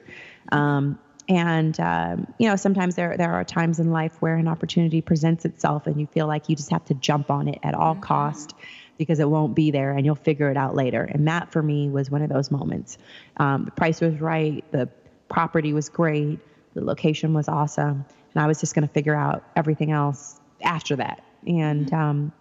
[0.53, 5.01] Um, and um, you know, sometimes there there are times in life where an opportunity
[5.01, 7.95] presents itself, and you feel like you just have to jump on it at all
[7.95, 8.03] mm-hmm.
[8.03, 8.55] cost
[9.01, 11.03] because it won't be there, and you'll figure it out later.
[11.03, 12.99] And that for me was one of those moments.
[13.39, 14.91] Um, the price was right, the
[15.31, 16.39] property was great,
[16.75, 20.97] the location was awesome, and I was just going to figure out everything else after
[20.97, 21.25] that.
[21.47, 21.95] And mm-hmm.
[21.95, 22.33] um,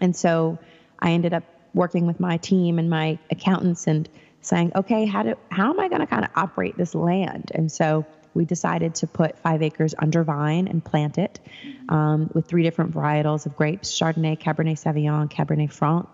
[0.00, 0.58] and so
[0.98, 4.08] I ended up working with my team and my accountants and
[4.40, 7.52] saying, okay, how do how am I going to kind of operate this land?
[7.54, 8.04] And so
[8.36, 11.40] we decided to put five acres under vine and plant it
[11.88, 16.08] um, with three different varietals of grapes: Chardonnay, Cabernet Sauvignon, Cabernet Franc.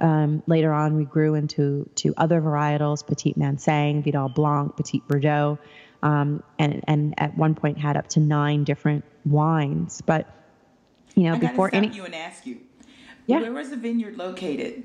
[0.00, 5.58] Um, later on, we grew into to other varietals: Petit Manseng, Vidal Blanc, Petit Verdot,
[6.02, 10.00] um, and and at one point had up to nine different wines.
[10.00, 10.26] But
[11.14, 12.60] you know, I before any you and ask you,
[13.26, 14.84] yeah, where was the vineyard located?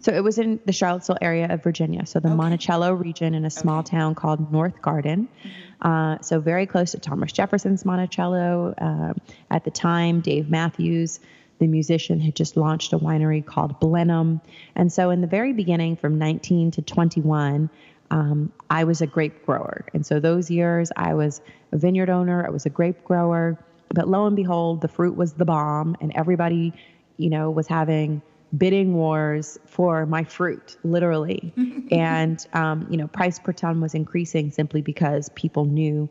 [0.00, 2.36] So it was in the Charlottesville area of Virginia, so the okay.
[2.36, 3.98] Monticello region in a small okay.
[3.98, 5.28] town called North Garden.
[5.28, 5.86] Mm-hmm.
[5.86, 8.74] Uh, so very close to Thomas Jefferson's Monticello.
[8.78, 9.12] Uh,
[9.50, 11.20] at the time, Dave Matthews,
[11.58, 14.40] the musician, had just launched a winery called Blenheim.
[14.74, 17.68] And so in the very beginning, from 19 to 21,
[18.10, 19.84] um, I was a grape grower.
[19.92, 23.58] And so those years, I was a vineyard owner, I was a grape grower.
[23.92, 26.72] But lo and behold, the fruit was the bomb, and everybody,
[27.16, 28.22] you know, was having
[28.56, 31.52] bidding wars for my fruit, literally.
[31.90, 36.08] and, um, you know, price per ton was increasing simply because people knew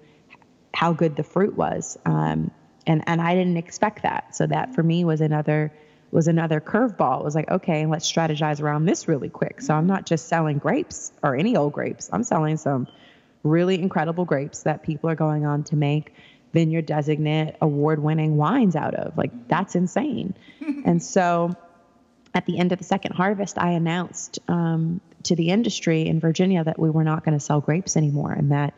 [0.73, 1.97] how good the fruit was.
[2.05, 2.51] Um,
[2.87, 4.35] and, and I didn't expect that.
[4.35, 5.73] So that for me was another
[6.11, 7.19] was another curveball.
[7.19, 9.61] It was like, okay, let's strategize around this really quick.
[9.61, 12.09] So I'm not just selling grapes or any old grapes.
[12.11, 12.87] I'm selling some
[13.43, 16.13] really incredible grapes that people are going on to make
[16.51, 19.17] vineyard designate award winning wines out of.
[19.17, 20.33] Like that's insane.
[20.85, 21.55] and so
[22.33, 26.63] at the end of the second harvest, I announced um, to the industry in Virginia
[26.63, 28.73] that we were not going to sell grapes anymore, and that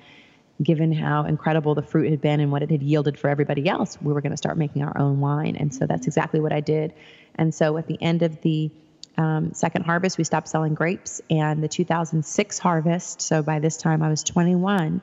[0.61, 3.97] given how incredible the fruit had been and what it had yielded for everybody else,
[4.01, 5.55] we were going to start making our own wine.
[5.55, 6.93] And so that's exactly what I did.
[7.35, 8.69] And so at the end of the
[9.17, 13.21] um, second harvest, we stopped selling grapes, and the 2006 harvest.
[13.21, 15.01] So by this time, I was 21.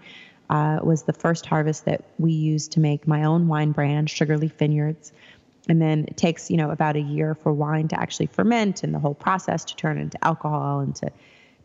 [0.50, 4.54] Uh, was the first harvest that we used to make my own wine brand, Sugarleaf
[4.54, 5.12] Vineyards
[5.68, 8.94] and then it takes you know about a year for wine to actually ferment and
[8.94, 11.10] the whole process to turn into alcohol and to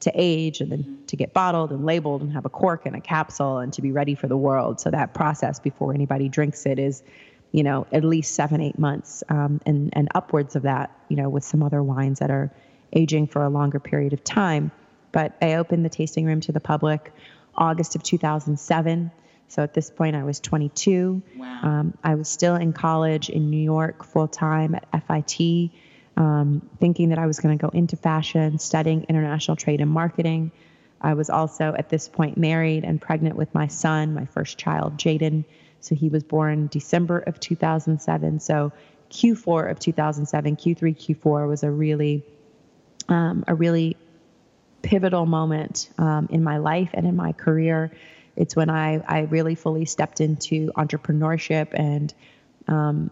[0.02, 3.00] to age and then to get bottled and labeled and have a cork and a
[3.00, 4.82] capsule and to be ready for the world.
[4.82, 7.02] So that process before anybody drinks it is
[7.52, 11.30] you know at least seven eight months um, and and upwards of that you know
[11.30, 12.52] with some other wines that are
[12.92, 14.72] aging for a longer period of time.
[15.12, 17.14] But i opened the tasting room to the public
[17.56, 19.12] august of 2007
[19.54, 21.22] so at this point, I was 22.
[21.38, 21.60] Wow.
[21.62, 25.70] Um, I was still in college in New York full time at FIT,
[26.18, 30.52] um, thinking that I was going to go into fashion, studying international trade and marketing.
[31.00, 34.98] I was also at this point married and pregnant with my son, my first child,
[34.98, 35.46] Jaden.
[35.82, 38.40] So he was born December of 2007.
[38.40, 38.72] So
[39.12, 42.24] Q4 of 2007, Q3, Q4 was a really,
[43.08, 43.98] um, a really
[44.82, 47.92] pivotal moment um, in my life and in my career.
[48.36, 52.14] It's when I, I really fully stepped into entrepreneurship and,
[52.68, 53.12] um,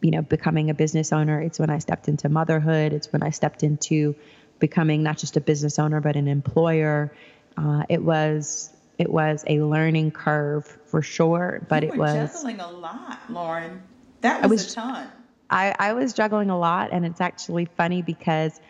[0.00, 1.40] you know, becoming a business owner.
[1.40, 2.92] It's when I stepped into motherhood.
[2.92, 4.16] It's when I stepped into
[4.58, 7.12] becoming not just a business owner, but an employer.
[7.56, 12.60] Uh, it was it was a learning curve for sure, but you it was juggling
[12.60, 13.80] a lot, Lauren.
[14.22, 15.08] That was, I was a ton.
[15.50, 18.60] I, I was juggling a lot, and it's actually funny because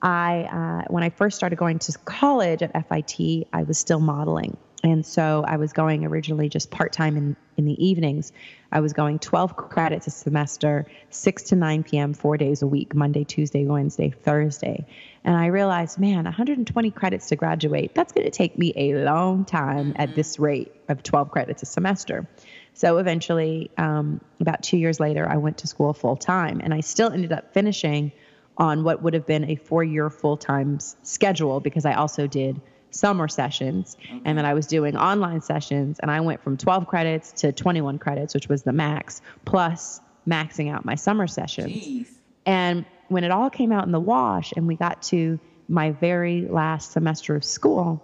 [0.00, 4.56] I, uh, when I first started going to college at FIT, I was still modeling.
[4.86, 8.32] And so I was going originally just part time in, in the evenings.
[8.70, 12.94] I was going 12 credits a semester, 6 to 9 p.m., four days a week
[12.94, 14.86] Monday, Tuesday, Wednesday, Thursday.
[15.24, 19.44] And I realized, man, 120 credits to graduate, that's going to take me a long
[19.44, 22.28] time at this rate of 12 credits a semester.
[22.74, 26.60] So eventually, um, about two years later, I went to school full time.
[26.62, 28.12] And I still ended up finishing
[28.56, 32.60] on what would have been a four year full time schedule because I also did
[32.96, 34.20] summer sessions okay.
[34.24, 37.98] and then I was doing online sessions and I went from 12 credits to 21
[37.98, 41.72] credits, which was the max, plus maxing out my summer sessions.
[41.72, 42.08] Jeez.
[42.44, 46.46] And when it all came out in the wash and we got to my very
[46.46, 48.02] last semester of school,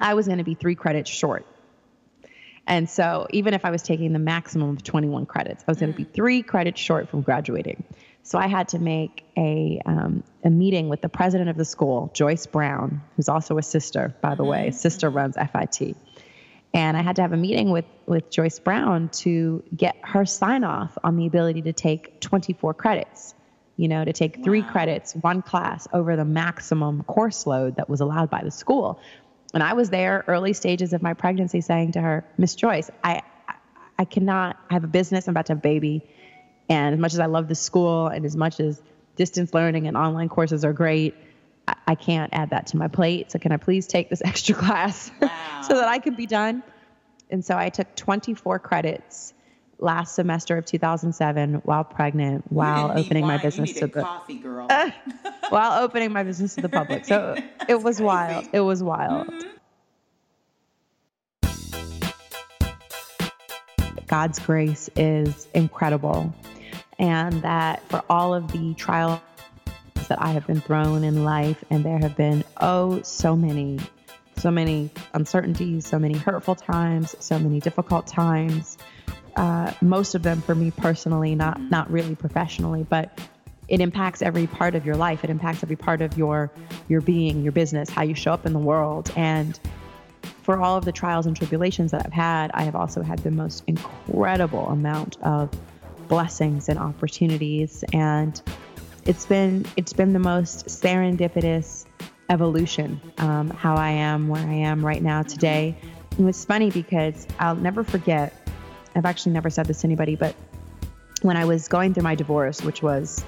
[0.00, 1.46] I was going to be three credits short.
[2.66, 5.92] And so even if I was taking the maximum of 21 credits, I was going
[5.92, 6.12] to be mm.
[6.12, 7.82] three credits short from graduating.
[8.28, 12.10] So I had to make a, um, a meeting with the president of the school,
[12.12, 14.66] Joyce Brown, who's also a sister, by the way.
[14.66, 14.76] Mm-hmm.
[14.76, 15.96] Sister runs FIT.
[16.74, 20.62] And I had to have a meeting with, with Joyce Brown to get her sign
[20.62, 23.34] off on the ability to take 24 credits,
[23.78, 24.72] you know, to take three wow.
[24.72, 29.00] credits, one class over the maximum course load that was allowed by the school.
[29.54, 33.22] And I was there early stages of my pregnancy saying to her, Miss Joyce, I,
[33.98, 36.06] I cannot I have a business, I'm about to have a baby.
[36.68, 38.80] And as much as I love the school and as much as
[39.16, 41.14] distance learning and online courses are great,
[41.66, 43.32] I, I can't add that to my plate.
[43.32, 45.62] So can I please take this extra class wow.
[45.68, 46.62] so that I can be done?
[47.30, 49.34] And so I took 24 credits
[49.80, 54.66] last semester of 2007 while pregnant, while opening my business to the coffee girl.
[55.50, 57.04] while opening my business to the public.
[57.04, 57.36] So
[57.68, 58.04] it was crazy.
[58.04, 58.48] wild.
[58.52, 59.28] It was wild.
[59.28, 59.48] Mm-hmm.
[64.06, 66.34] God's grace is incredible
[66.98, 69.20] and that for all of the trials
[70.08, 73.78] that I have been thrown in life, and there have been, oh, so many,
[74.36, 78.78] so many uncertainties, so many hurtful times, so many difficult times.
[79.36, 83.20] Uh, most of them for me personally, not not really professionally, but
[83.68, 85.22] it impacts every part of your life.
[85.22, 86.50] It impacts every part of your
[86.88, 89.58] your being, your business, how you show up in the world, and
[90.42, 93.30] for all of the trials and tribulations that I've had, I have also had the
[93.30, 95.50] most incredible amount of
[96.08, 98.42] blessings and opportunities and
[99.04, 101.86] it's been it's been the most serendipitous
[102.28, 105.76] evolution um, how I am where I am right now today.
[106.18, 108.34] And it's funny because I'll never forget.
[108.94, 110.34] I've actually never said this to anybody, but
[111.22, 113.24] when I was going through my divorce, which was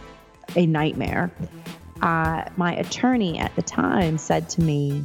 [0.57, 1.31] a nightmare,
[2.03, 5.05] uh, my attorney at the time said to me,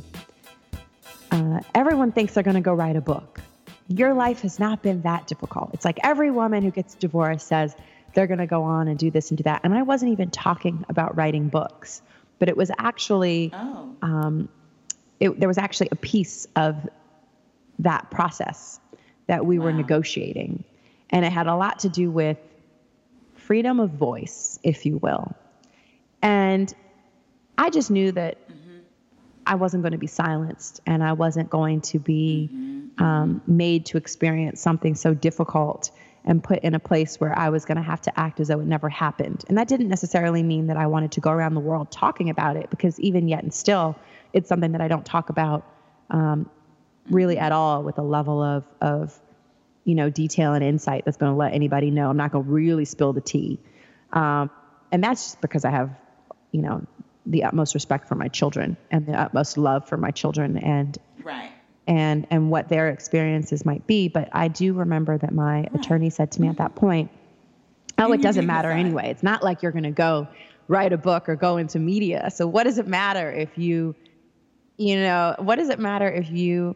[1.31, 3.41] uh, "Everyone thinks they're going to go write a book."
[3.87, 5.71] Your life has not been that difficult.
[5.73, 7.75] It's like every woman who gets divorced says
[8.13, 9.61] they're going to go on and do this and do that.
[9.63, 12.01] And I wasn't even talking about writing books,
[12.39, 13.95] but it was actually, oh.
[14.01, 14.49] um,
[15.19, 16.89] it, there was actually a piece of
[17.79, 18.79] that process
[19.27, 19.65] that we wow.
[19.65, 20.63] were negotiating.
[21.09, 22.37] And it had a lot to do with
[23.35, 25.35] freedom of voice, if you will.
[26.21, 26.73] And
[27.57, 28.37] I just knew that
[29.45, 33.03] I wasn't going to be silenced and I wasn't going to be mm-hmm.
[33.03, 35.91] um, made to experience something so difficult
[36.25, 38.60] and put in a place where I was going to have to act as though
[38.60, 39.45] it never happened.
[39.47, 42.58] And that didn't necessarily mean that I wanted to go around the world talking about
[42.58, 43.95] it because even yet and still,
[44.34, 45.65] it's something that I don't talk about
[46.10, 46.49] um,
[47.10, 49.17] really at all with a level of, of,
[49.84, 52.10] you know, detail and insight that's going to let anybody know.
[52.10, 53.60] I'm not going to really spill the tea.
[54.12, 54.49] Um,
[54.91, 55.91] and that's just because I have,
[56.51, 56.88] you know,
[57.25, 61.51] the utmost respect for my children and the utmost love for my children and right.
[61.88, 64.07] and and what their experiences might be.
[64.07, 65.75] But i do remember that my right.
[65.75, 67.09] attorney said to me at that point
[67.97, 69.09] oh it doesn't matter anyway.
[69.09, 70.27] It's not like you're going to go
[70.67, 72.29] write a book or go into media.
[72.31, 73.95] So what does it matter if you
[74.77, 76.75] you know what does it matter if you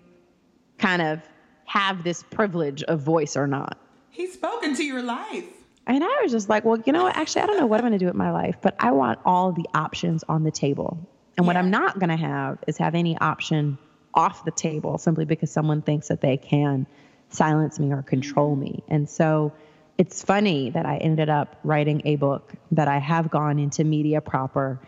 [0.77, 1.21] kind of
[1.65, 3.77] have this privilege of voice or not?
[4.09, 5.58] He's spoken to your life
[5.95, 7.17] and I was just like, well, you know what?
[7.17, 9.19] Actually, I don't know what I'm going to do with my life, but I want
[9.25, 10.97] all the options on the table.
[11.37, 11.47] And yeah.
[11.47, 13.77] what I'm not going to have is have any option
[14.13, 16.85] off the table simply because someone thinks that they can
[17.29, 18.83] silence me or control me.
[18.87, 19.53] And so
[19.97, 24.21] it's funny that I ended up writing a book, that I have gone into media
[24.21, 24.79] proper,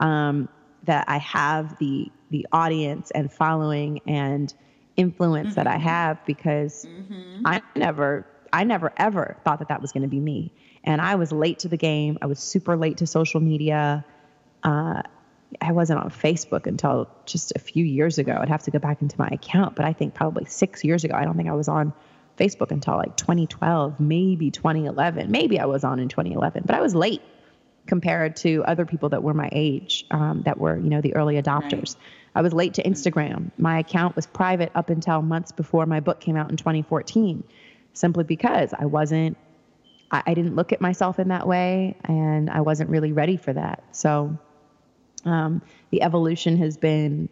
[0.00, 0.48] um,
[0.84, 4.52] that I have the the audience and following and
[4.96, 5.54] influence mm-hmm.
[5.54, 5.82] that I mm-hmm.
[5.82, 7.42] have because mm-hmm.
[7.46, 10.52] I never I never ever thought that that was going to be me.
[10.84, 12.18] And I was late to the game.
[12.22, 14.04] I was super late to social media.
[14.62, 15.02] Uh,
[15.60, 18.38] I wasn't on Facebook until just a few years ago.
[18.40, 21.14] I'd have to go back into my account, but I think probably six years ago.
[21.14, 21.92] I don't think I was on
[22.38, 25.30] Facebook until like 2012, maybe 2011.
[25.30, 27.22] Maybe I was on in 2011, but I was late
[27.86, 31.40] compared to other people that were my age, um, that were, you know, the early
[31.40, 31.96] adopters.
[31.96, 32.04] Right.
[32.34, 33.50] I was late to Instagram.
[33.56, 37.42] My account was private up until months before my book came out in 2014
[37.98, 39.36] simply because I wasn't,
[40.10, 43.52] I, I didn't look at myself in that way and I wasn't really ready for
[43.52, 43.82] that.
[43.92, 44.38] So
[45.24, 47.28] um, the evolution has been,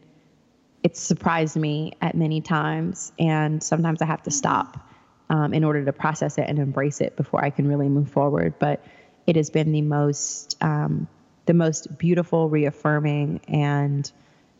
[0.82, 3.12] it's surprised me at many times.
[3.18, 4.88] And sometimes I have to stop
[5.30, 8.54] um, in order to process it and embrace it before I can really move forward.
[8.58, 8.84] But
[9.26, 11.06] it has been the most, um,
[11.46, 14.10] the most beautiful, reaffirming, and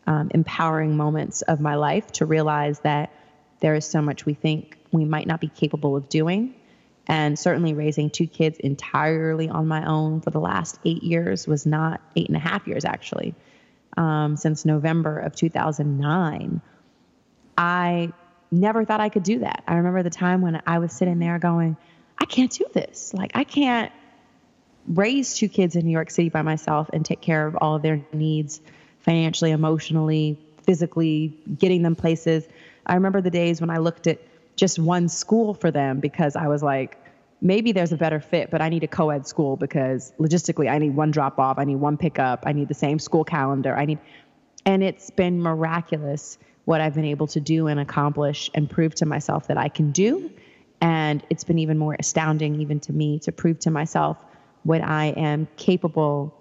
[0.05, 3.11] um, empowering moments of my life to realize that
[3.59, 6.55] there is so much we think we might not be capable of doing.
[7.07, 11.65] And certainly raising two kids entirely on my own for the last eight years was
[11.65, 13.33] not eight and a half years, actually,
[13.95, 16.61] um, since November of 2009.
[17.57, 18.11] I
[18.51, 19.63] never thought I could do that.
[19.67, 21.77] I remember the time when I was sitting there going,
[22.17, 23.13] I can't do this.
[23.13, 23.91] Like, I can't
[24.87, 27.81] raise two kids in New York City by myself and take care of all of
[27.81, 28.61] their needs
[28.99, 32.47] financially, emotionally, physically, getting them places.
[32.87, 34.19] I remember the days when I looked at
[34.55, 36.97] just one school for them because I was like,
[37.41, 40.77] maybe there's a better fit, but I need a co ed school because logistically, I
[40.79, 43.75] need one drop off, I need one pickup, I need the same school calendar.
[43.75, 43.99] I need,
[44.65, 49.05] and it's been miraculous what I've been able to do and accomplish and prove to
[49.05, 50.31] myself that I can do.
[50.81, 54.17] And it's been even more astounding, even to me, to prove to myself
[54.63, 56.33] what I am capable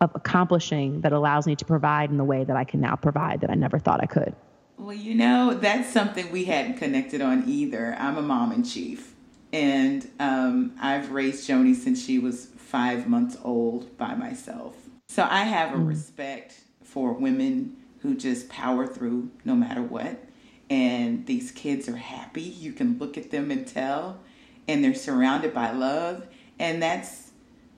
[0.00, 3.40] of accomplishing that allows me to provide in the way that I can now provide
[3.40, 4.34] that I never thought I could.
[4.78, 7.96] Well, you know, that's something we hadn't connected on either.
[7.98, 9.14] I'm a mom in chief,
[9.52, 14.74] and um, I've raised Joni since she was five months old by myself.
[15.08, 15.86] So I have a mm.
[15.86, 20.22] respect for women who just power through no matter what.
[20.68, 22.42] And these kids are happy.
[22.42, 24.20] You can look at them and tell,
[24.66, 26.26] and they're surrounded by love.
[26.58, 27.30] And that's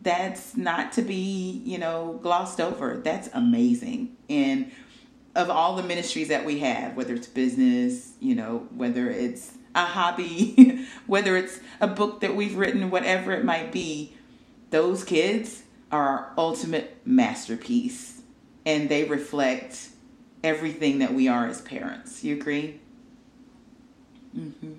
[0.03, 3.01] that's not to be, you know, glossed over.
[3.03, 4.16] That's amazing.
[4.28, 4.70] And
[5.37, 9.84] of all the ministries that we have, whether it's business, you know, whether it's a
[9.84, 14.16] hobby, whether it's a book that we've written, whatever it might be,
[14.70, 15.62] those kids
[15.93, 18.22] are our ultimate masterpiece
[18.64, 19.91] and they reflect
[20.43, 22.24] everything that we are as parents.
[22.24, 22.80] You agree?
[24.37, 24.72] Mm-hmm.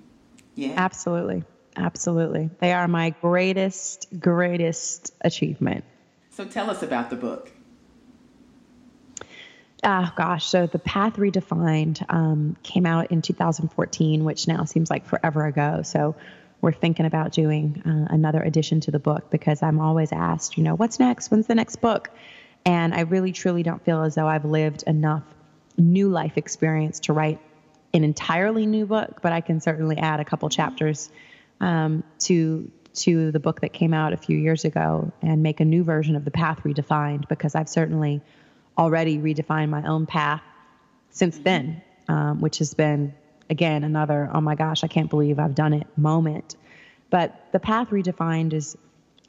[0.56, 0.74] Yeah.
[0.76, 1.44] Absolutely.
[1.76, 2.50] Absolutely.
[2.58, 5.84] They are my greatest, greatest achievement.
[6.30, 7.52] So tell us about the book.
[9.84, 10.46] Oh, gosh.
[10.46, 15.82] So The Path Redefined um, came out in 2014, which now seems like forever ago.
[15.82, 16.16] So
[16.60, 20.64] we're thinking about doing uh, another edition to the book because I'm always asked, you
[20.64, 21.30] know, what's next?
[21.30, 22.10] When's the next book?
[22.66, 25.22] And I really, truly don't feel as though I've lived enough
[25.76, 27.40] new life experience to write
[27.94, 31.10] an entirely new book, but I can certainly add a couple chapters
[31.60, 35.64] um, to to the book that came out a few years ago and make a
[35.64, 38.20] new version of the path redefined because I've certainly
[38.78, 40.42] already redefined my own path
[41.10, 41.44] since mm-hmm.
[41.44, 43.14] then, um, which has been
[43.50, 46.56] again another oh my gosh I can't believe I've done it moment.
[47.10, 48.76] But the path redefined is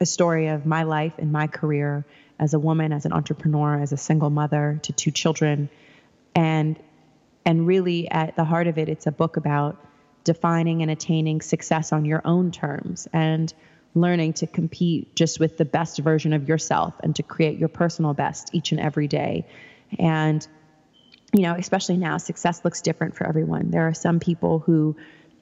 [0.02, 2.06] a story of my life and my career
[2.38, 5.70] as a woman, as an entrepreneur, as a single mother to two children,
[6.36, 6.80] and
[7.46, 9.84] and really at the heart of it, it's a book about
[10.24, 13.54] defining and attaining success on your own terms and
[13.96, 18.14] learning to compete just with the best version of yourself and to create your personal
[18.14, 19.46] best each and every day.
[19.98, 20.46] And,
[21.34, 23.72] you know, especially now, success looks different for everyone.
[23.72, 24.96] There are some people who,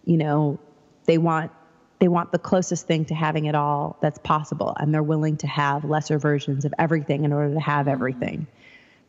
[0.05, 0.59] you know,
[1.05, 1.51] they want
[1.99, 5.47] they want the closest thing to having it all that's possible and they're willing to
[5.47, 7.93] have lesser versions of everything in order to have mm-hmm.
[7.93, 8.47] everything.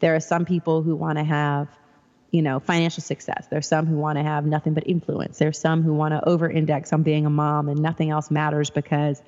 [0.00, 1.68] There are some people who want to have
[2.30, 3.46] you know, financial success.
[3.50, 5.38] There's some who want to have nothing but influence.
[5.38, 8.70] There's some who want to over index on being a mom and nothing else matters
[8.70, 9.22] because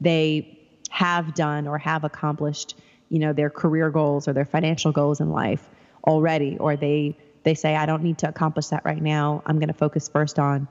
[0.00, 0.58] they
[0.90, 2.76] have done or have accomplished,
[3.08, 5.66] you know, their career goals or their financial goals in life
[6.06, 9.42] already or they they say I don't need to accomplish that right now.
[9.46, 10.68] I'm going to focus first on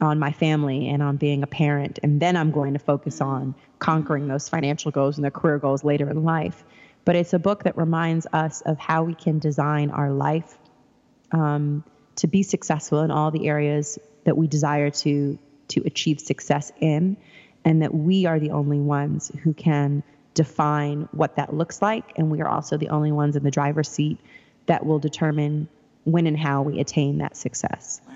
[0.00, 3.54] on my family and on being a parent and then I'm going to focus on
[3.78, 6.64] conquering those financial goals and their career goals later in life.
[7.06, 10.58] But it's a book that reminds us of how we can design our life
[11.34, 11.84] um,
[12.16, 17.16] to be successful in all the areas that we desire to to achieve success in,
[17.64, 20.02] and that we are the only ones who can
[20.34, 23.88] define what that looks like, and we are also the only ones in the driver's
[23.88, 24.18] seat
[24.66, 25.68] that will determine
[26.04, 28.00] when and how we attain that success.
[28.06, 28.14] Wow.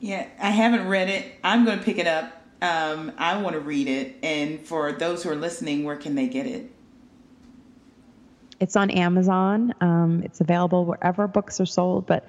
[0.00, 1.24] Yeah, I haven't read it.
[1.42, 2.44] I'm going to pick it up.
[2.60, 4.16] Um, I want to read it.
[4.22, 6.70] And for those who are listening, where can they get it?
[8.60, 9.74] It's on Amazon.
[9.80, 12.28] Um, it's available wherever books are sold, but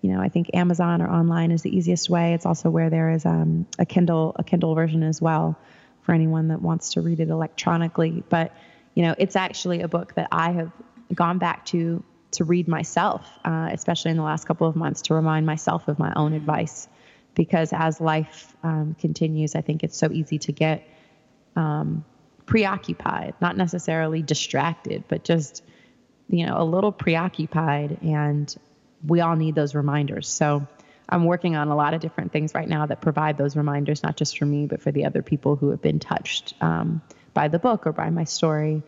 [0.00, 2.34] you know, I think Amazon or online is the easiest way.
[2.34, 5.58] It's also where there is um, a Kindle a Kindle version as well
[6.02, 8.22] for anyone that wants to read it electronically.
[8.28, 8.52] But
[8.94, 10.72] you know, it's actually a book that I have
[11.14, 15.14] gone back to to read myself, uh, especially in the last couple of months, to
[15.14, 16.88] remind myself of my own advice.
[17.34, 20.88] Because as life um, continues, I think it's so easy to get
[21.56, 22.04] um,
[22.48, 25.62] preoccupied, not necessarily distracted, but just,
[26.30, 27.98] you know, a little preoccupied.
[28.02, 28.52] And
[29.06, 30.26] we all need those reminders.
[30.26, 30.66] So
[31.10, 34.16] I'm working on a lot of different things right now that provide those reminders, not
[34.16, 37.02] just for me, but for the other people who have been touched um,
[37.34, 38.82] by the book or by my story.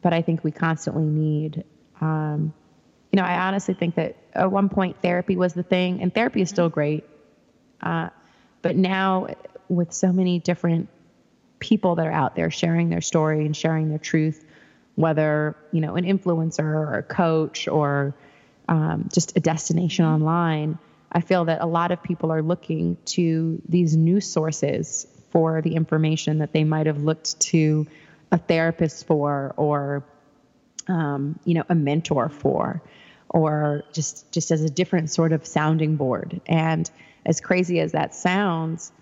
[0.00, 1.64] But I think we constantly need,
[2.00, 2.54] um,
[3.10, 6.40] you know, I honestly think that at one point therapy was the thing, and therapy
[6.40, 7.04] is still great.
[7.82, 8.10] Uh,
[8.62, 9.26] but now,
[9.68, 10.88] with so many different
[11.58, 14.44] people that are out there sharing their story and sharing their truth,
[14.94, 18.14] whether you know an influencer or a coach or
[18.68, 20.78] um, just a destination online,
[21.12, 25.74] I feel that a lot of people are looking to these new sources for the
[25.74, 27.86] information that they might have looked to
[28.32, 30.04] a therapist for or
[30.88, 32.82] um, you know a mentor for
[33.28, 36.40] or just just as a different sort of sounding board.
[36.46, 36.90] And
[37.24, 38.92] as crazy as that sounds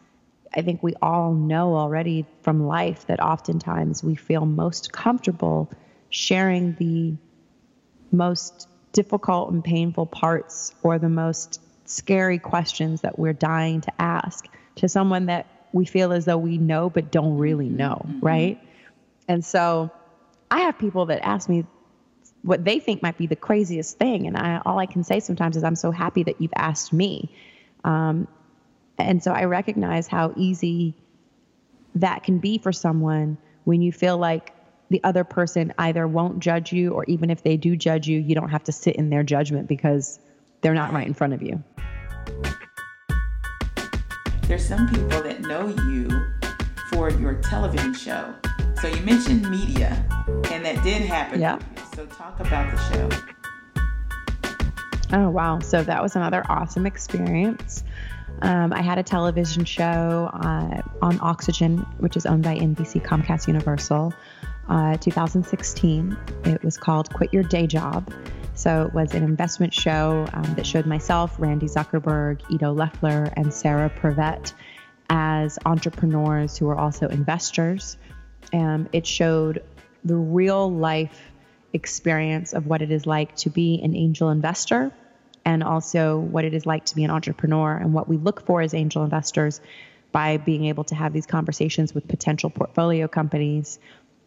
[0.54, 5.70] i think we all know already from life that oftentimes we feel most comfortable
[6.10, 7.14] sharing the
[8.12, 14.46] most difficult and painful parts or the most scary questions that we're dying to ask
[14.76, 18.20] to someone that we feel as though we know but don't really know, mm-hmm.
[18.20, 18.60] right?
[19.28, 19.90] And so
[20.50, 21.66] I have people that ask me
[22.42, 25.56] what they think might be the craziest thing, and I, all I can say sometimes
[25.56, 27.34] is I'm so happy that you've asked me.
[27.84, 28.28] Um,
[28.98, 30.94] and so I recognize how easy
[31.94, 34.52] that can be for someone when you feel like
[34.90, 38.34] the other person either won't judge you or even if they do judge you, you
[38.34, 40.18] don't have to sit in their judgment because
[40.60, 41.62] they're not right in front of you.
[44.42, 46.08] There's some people that know you
[46.92, 48.34] for your television show.
[48.80, 50.04] So you mentioned media,
[50.52, 51.40] and that did happen.
[51.40, 51.58] Yeah.
[51.96, 53.08] So talk about the show.
[55.12, 55.60] Oh, wow.
[55.60, 57.84] So that was another awesome experience.
[58.42, 63.46] Um, I had a television show uh, on Oxygen, which is owned by NBC Comcast
[63.46, 64.12] Universal,
[64.68, 66.16] uh, 2016.
[66.44, 68.12] It was called Quit Your Day Job.
[68.54, 73.52] So it was an investment show um, that showed myself, Randi Zuckerberg, Ido Leffler, and
[73.52, 74.52] Sarah Privette
[75.10, 77.96] as entrepreneurs who are also investors.
[78.52, 79.62] Um, it showed
[80.04, 81.20] the real life
[81.72, 84.92] experience of what it is like to be an angel investor
[85.44, 88.62] and also what it is like to be an entrepreneur and what we look for
[88.62, 89.60] as angel investors
[90.12, 93.78] by being able to have these conversations with potential portfolio companies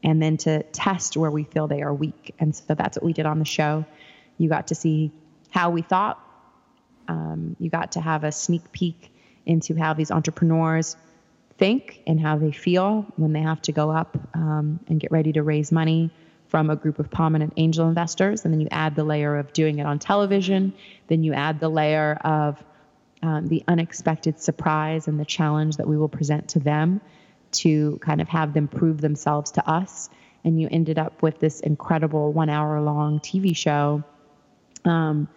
[0.03, 2.35] and then to test where we feel they are weak.
[2.39, 3.85] And so that's what we did on the show.
[4.37, 5.11] You got to see
[5.49, 6.21] how we thought.
[7.07, 9.11] Um, you got to have a sneak peek
[9.45, 10.97] into how these entrepreneurs
[11.57, 15.31] think and how they feel when they have to go up um, and get ready
[15.33, 16.11] to raise money
[16.47, 18.45] from a group of prominent angel investors.
[18.45, 20.73] And then you add the layer of doing it on television.
[21.07, 22.63] Then you add the layer of
[23.21, 27.01] um, the unexpected surprise and the challenge that we will present to them
[27.51, 30.09] to kind of have them prove themselves to us.
[30.43, 34.03] And you ended up with this incredible one hour long TV show
[34.85, 35.27] um,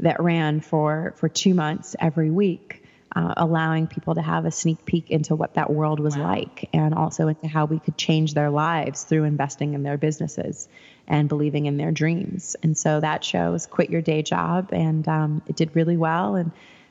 [0.00, 2.83] that ran for, for two months every week.
[3.16, 6.30] Uh, allowing people to have a sneak peek into what that world was wow.
[6.30, 10.68] like and also into how we could change their lives through investing in their businesses
[11.06, 12.56] and believing in their dreams.
[12.62, 16.34] And so that show was Quit Your Day Job, and um, it did really well.
[16.34, 16.50] And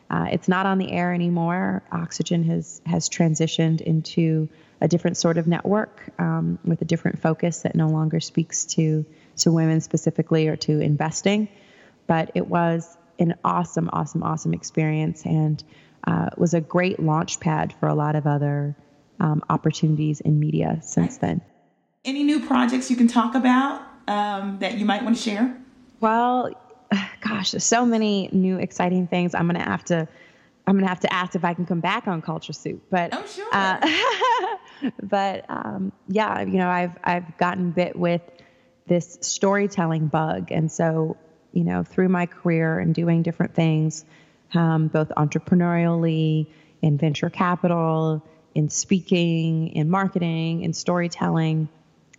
[0.10, 1.84] uh, it's not on the air anymore.
[1.92, 4.48] Oxygen has has transitioned into
[4.80, 9.06] a different sort of network um, with a different focus that no longer speaks to
[9.38, 11.48] to women specifically or to investing.
[12.06, 15.64] But it was an awesome, awesome, awesome experience, and
[16.06, 18.76] uh, was a great launch pad for a lot of other
[19.20, 21.42] um, opportunities in media since then.
[22.06, 25.58] Any new projects you can talk about um, that you might want to share?
[26.00, 26.50] Well,
[27.22, 29.34] gosh, there's so many new exciting things.
[29.34, 30.08] I'm gonna have to.
[30.66, 33.26] I'm gonna have to ask if I can come back on Culture Soup, but oh
[33.26, 33.48] sure.
[33.52, 38.22] Uh, but um, yeah, you know, I've I've gotten bit with
[38.88, 41.18] this storytelling bug, and so
[41.54, 44.06] you know, through my career and doing different things,
[44.56, 46.48] um, both entrepreneurially,
[46.82, 48.22] in venture capital,
[48.56, 51.70] in speaking, in marketing, in storytelling,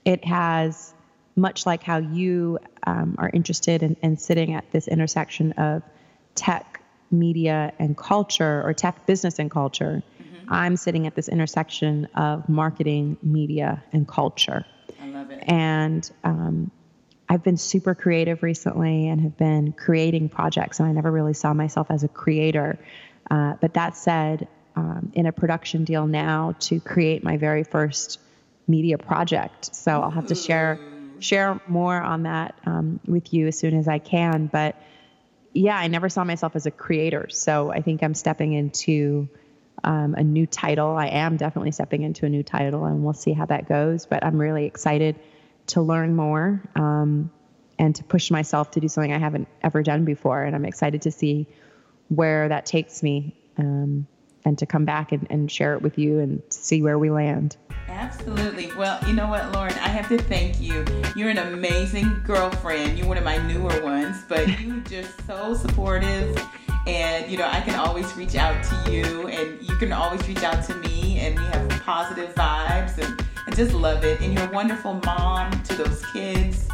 [0.04, 0.94] it has
[1.36, 5.82] much like how you um, are interested in, in sitting at this intersection of
[6.34, 6.80] tech,
[7.10, 10.02] media, and culture, or tech, business, and culture
[10.48, 14.64] I'm sitting at this intersection of marketing, media, and culture.
[15.00, 15.42] I love it.
[15.46, 16.70] And um,
[17.34, 21.52] I've been super creative recently and have been creating projects, and I never really saw
[21.52, 22.78] myself as a creator.
[23.28, 28.20] Uh, but that said, um, in a production deal now to create my very first
[28.68, 29.74] media project.
[29.74, 30.78] So I'll have to share
[31.18, 34.46] share more on that um, with you as soon as I can.
[34.46, 34.80] But
[35.52, 39.28] yeah, I never saw myself as a creator, so I think I'm stepping into
[39.82, 40.96] um, a new title.
[40.96, 44.06] I am definitely stepping into a new title, and we'll see how that goes.
[44.06, 45.16] But I'm really excited
[45.68, 47.30] to learn more um,
[47.78, 50.42] and to push myself to do something I haven't ever done before.
[50.42, 51.46] And I'm excited to see
[52.08, 53.36] where that takes me.
[53.56, 54.06] Um,
[54.44, 57.56] and to come back and, and share it with you and see where we land.
[57.88, 58.70] Absolutely.
[58.76, 59.72] Well, you know what, Lauren?
[59.74, 60.84] I have to thank you.
[61.16, 62.98] You're an amazing girlfriend.
[62.98, 66.36] You're one of my newer ones, but you're just so supportive.
[66.86, 70.42] And, you know, I can always reach out to you, and you can always reach
[70.42, 73.23] out to me, and we have positive vibes, and
[73.54, 74.20] just love it.
[74.20, 76.68] And you're a wonderful mom to those kids.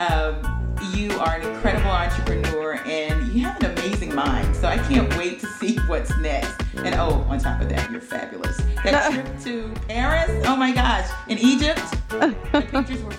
[0.00, 4.54] Um, you are an incredible entrepreneur and you have an amazing mind.
[4.54, 6.54] So I can't wait to see what's next.
[6.76, 8.56] And oh, on top of that, you're fabulous.
[8.84, 12.36] That trip to Paris, oh my gosh, in Egypt, the
[12.70, 13.10] pictures were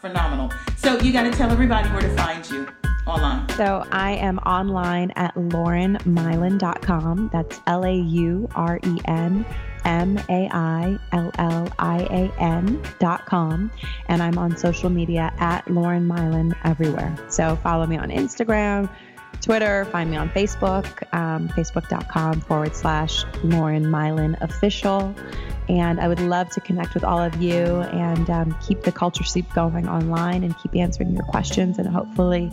[0.00, 0.52] phenomenal.
[0.76, 2.68] So you got to tell everybody where to find you
[3.06, 3.48] online.
[3.50, 7.30] So I am online at laurenmaillian.com.
[7.32, 9.44] That's L A U R E N
[9.84, 13.70] M A I L L I A N dot com.
[14.08, 17.14] And I'm on social media at Lauren Maillian everywhere.
[17.28, 18.88] So follow me on Instagram,
[19.40, 25.14] Twitter, find me on Facebook, um, facebook.com forward slash Lauren Maillian official.
[25.68, 29.24] And I would love to connect with all of you and um, keep the culture
[29.24, 32.50] soup going online and keep answering your questions and hopefully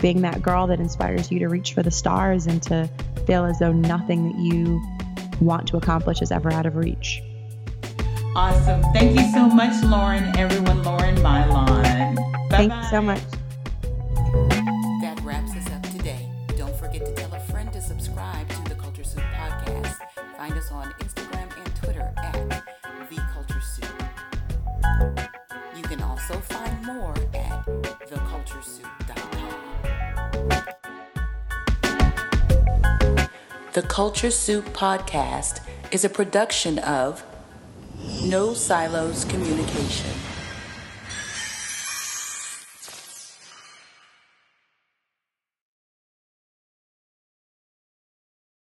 [0.00, 2.88] being that girl that inspires you to reach for the stars and to
[3.26, 4.80] feel as though nothing that you
[5.40, 7.22] want to accomplish is ever out of reach.
[8.34, 8.82] Awesome.
[8.92, 10.36] Thank you so much, Lauren.
[10.36, 12.16] Everyone, Lauren Maillian.
[12.50, 13.20] Thank you so much.
[15.02, 16.30] That wraps us up today.
[16.56, 19.94] Don't forget to tell a friend to subscribe to the Culture Soup podcast.
[20.36, 22.64] Find us on Instagram and Twitter at
[23.10, 24.02] The Culture Soup.
[25.76, 27.66] You can also find more at
[28.08, 29.07] theculturesoup.com.
[33.74, 35.60] The Culture Soup podcast
[35.92, 37.22] is a production of
[38.22, 40.37] No Silos Communication.